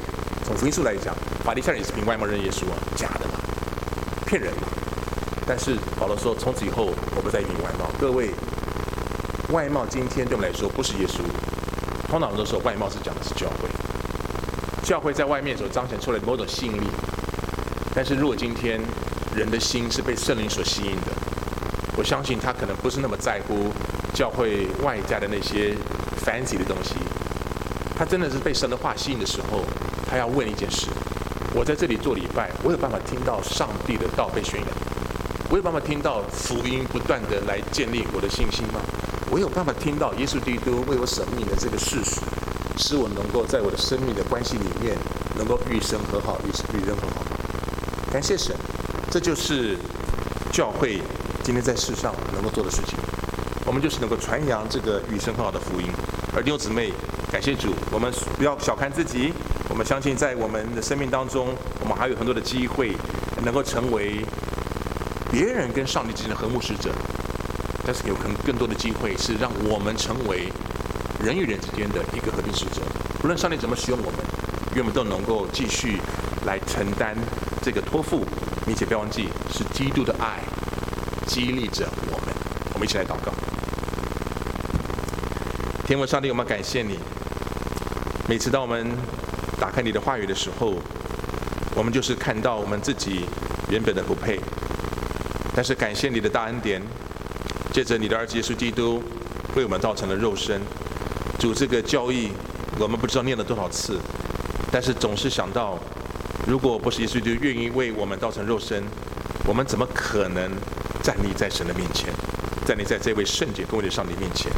[0.43, 3.33] 从福音书来讲，法利赛人也是凭外貌认耶稣啊，假的嘛，
[4.25, 4.51] 骗人。
[5.45, 6.85] 但是保罗说，从此以后，
[7.15, 7.85] 我不再凭外貌。
[7.99, 8.31] 各位，
[9.51, 11.19] 外貌今天对我们来说不是耶稣，
[12.09, 13.69] 通常都说外貌是讲的是教会。
[14.86, 16.86] 教会在外面所彰显出来的某种吸引力，
[17.95, 18.79] 但是如果今天
[19.36, 21.11] 人的心是被圣灵所吸引的，
[21.97, 23.71] 我相信他可能不是那么在乎
[24.13, 25.73] 教会外在的那些
[26.23, 26.93] fancy 的东西。
[27.97, 29.63] 他真的是被神的话吸引的时候，
[30.07, 30.86] 他要问一件事：
[31.55, 34.69] 我在这里做礼拜，我有办法听到上帝的道被宣扬？
[35.49, 38.79] 我有办法听到福音不断的来建立我的信心吗？
[39.31, 42.21] 我有办法听到耶稣基督为我舍命的这个事实？
[42.78, 44.95] 使我能够在我的生命的关系里面，
[45.38, 47.21] 能够与神和好，与与人和好。
[48.11, 48.55] 感谢神，
[49.09, 49.78] 这就是
[50.51, 51.01] 教会
[51.43, 52.97] 今天在世上能够做的事情。
[53.65, 55.88] 我们就是能够传扬这个与神和好的福音。
[56.36, 56.91] 而弟兄姊妹，
[57.32, 59.34] 感谢主，我们不要小看自己。
[59.67, 61.47] 我们相信在我们的生命当中，
[61.80, 62.95] 我们还有很多的机会，
[63.43, 64.23] 能够成为
[65.32, 66.91] 别人跟上帝之间的和睦使者。
[67.84, 70.51] 但是有可能更多的机会是让我们成为
[71.26, 72.82] 人与人之间的一个和平使者。
[73.23, 74.19] 无论上帝怎么使用我们，
[74.76, 75.97] 愿我们都能够继续
[76.45, 77.17] 来承担
[77.63, 78.23] 这个托付，
[78.63, 80.38] 并且不要忘记是基督的爱
[81.26, 82.36] 激励着我们。
[82.76, 83.34] 我们一起来祷告。
[85.88, 86.99] 天父上帝，我们感谢你。
[88.30, 88.86] 每次当我们
[89.59, 90.76] 打开你的话语的时候，
[91.76, 93.26] 我们就是看到我们自己
[93.71, 94.39] 原本的不配，
[95.55, 96.80] 但是感谢你的大恩典。
[97.73, 99.03] 借着你的儿子耶稣基督
[99.53, 100.61] 为我们造成了肉身，
[101.45, 102.31] 主这个教义
[102.79, 103.99] 我们不知道念了多少次，
[104.71, 105.77] 但是总是想到，
[106.47, 108.83] 如果不是耶稣就愿意为我们造成肉身，
[109.45, 110.51] 我们怎么可能
[111.03, 112.09] 站立在神的面前，
[112.65, 114.51] 站立在这位圣洁公义的上帝面前？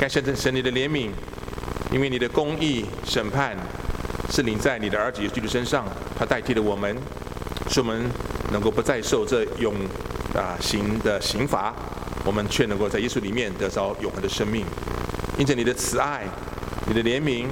[0.00, 1.10] 感谢神你的怜悯，
[1.92, 3.56] 因为你的公义审判
[4.32, 5.86] 是临在你的儿子耶稣基督身上，
[6.18, 6.96] 他代替了我们，
[7.70, 8.10] 使我们
[8.50, 9.76] 能够不再受这永
[10.34, 11.72] 啊刑的刑罚。
[12.22, 14.62] 我们却能够在耶稣里面得着永恒的生命，
[15.40, 16.22] 因着你的慈爱、
[16.86, 17.46] 你的怜悯，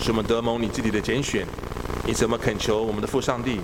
[0.00, 1.46] 使我们得蒙你自己的拣选。
[2.04, 3.60] 因此，我们恳求我们的父上帝，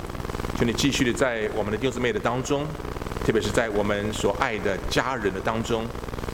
[0.57, 2.65] 求你继续的在我们的弟兄姊妹的当中，
[3.27, 5.85] 特别是在我们所爱的家人的当中，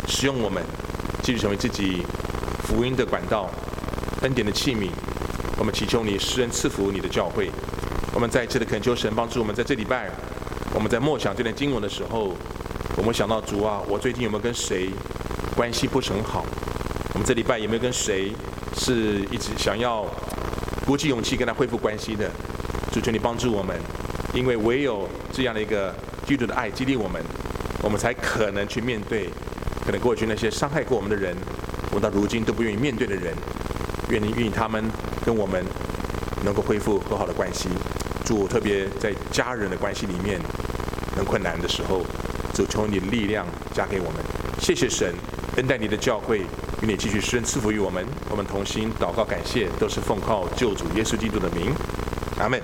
[0.06, 0.62] 使用我们，
[1.22, 2.02] 继续成为自己
[2.64, 3.48] 福音的管道、
[4.20, 4.90] 恩典的器皿。
[5.56, 7.50] 我们祈求你施恩赐福你的教会。
[8.12, 10.10] 我们再一次的恳求神帮助我们，在这礼拜，
[10.74, 12.36] 我们在默想这段经文的时候。
[12.98, 14.90] 我们想到主啊，我最近有没有跟谁
[15.56, 16.44] 关系不是很好？
[17.14, 18.32] 我们这礼拜有没有跟谁
[18.76, 20.04] 是一直想要
[20.84, 22.28] 鼓起勇气跟他恢复关系的？
[22.92, 23.78] 主求你帮助我们，
[24.34, 25.94] 因为唯有这样的一个
[26.26, 27.22] 基督的爱激励我们，
[27.82, 29.30] 我们才可能去面对
[29.86, 31.36] 可能过去那些伤害过我们的人，
[31.92, 33.32] 我到如今都不愿意面对的人，
[34.08, 34.84] 愿意愿意他们
[35.24, 35.64] 跟我们
[36.44, 37.68] 能够恢复和好的关系。
[38.24, 40.40] 主特别在家人的关系里面
[41.16, 42.04] 很困难的时候。
[42.52, 44.16] 主求你力量加给我们，
[44.60, 45.12] 谢谢神
[45.56, 46.42] 恩待你的教会，
[46.84, 51.72] 请你继续施恩赐福于我们，我们同心祷告感谢，都是奉靠救主耶稣基督的名，
[52.38, 52.60] 阿门。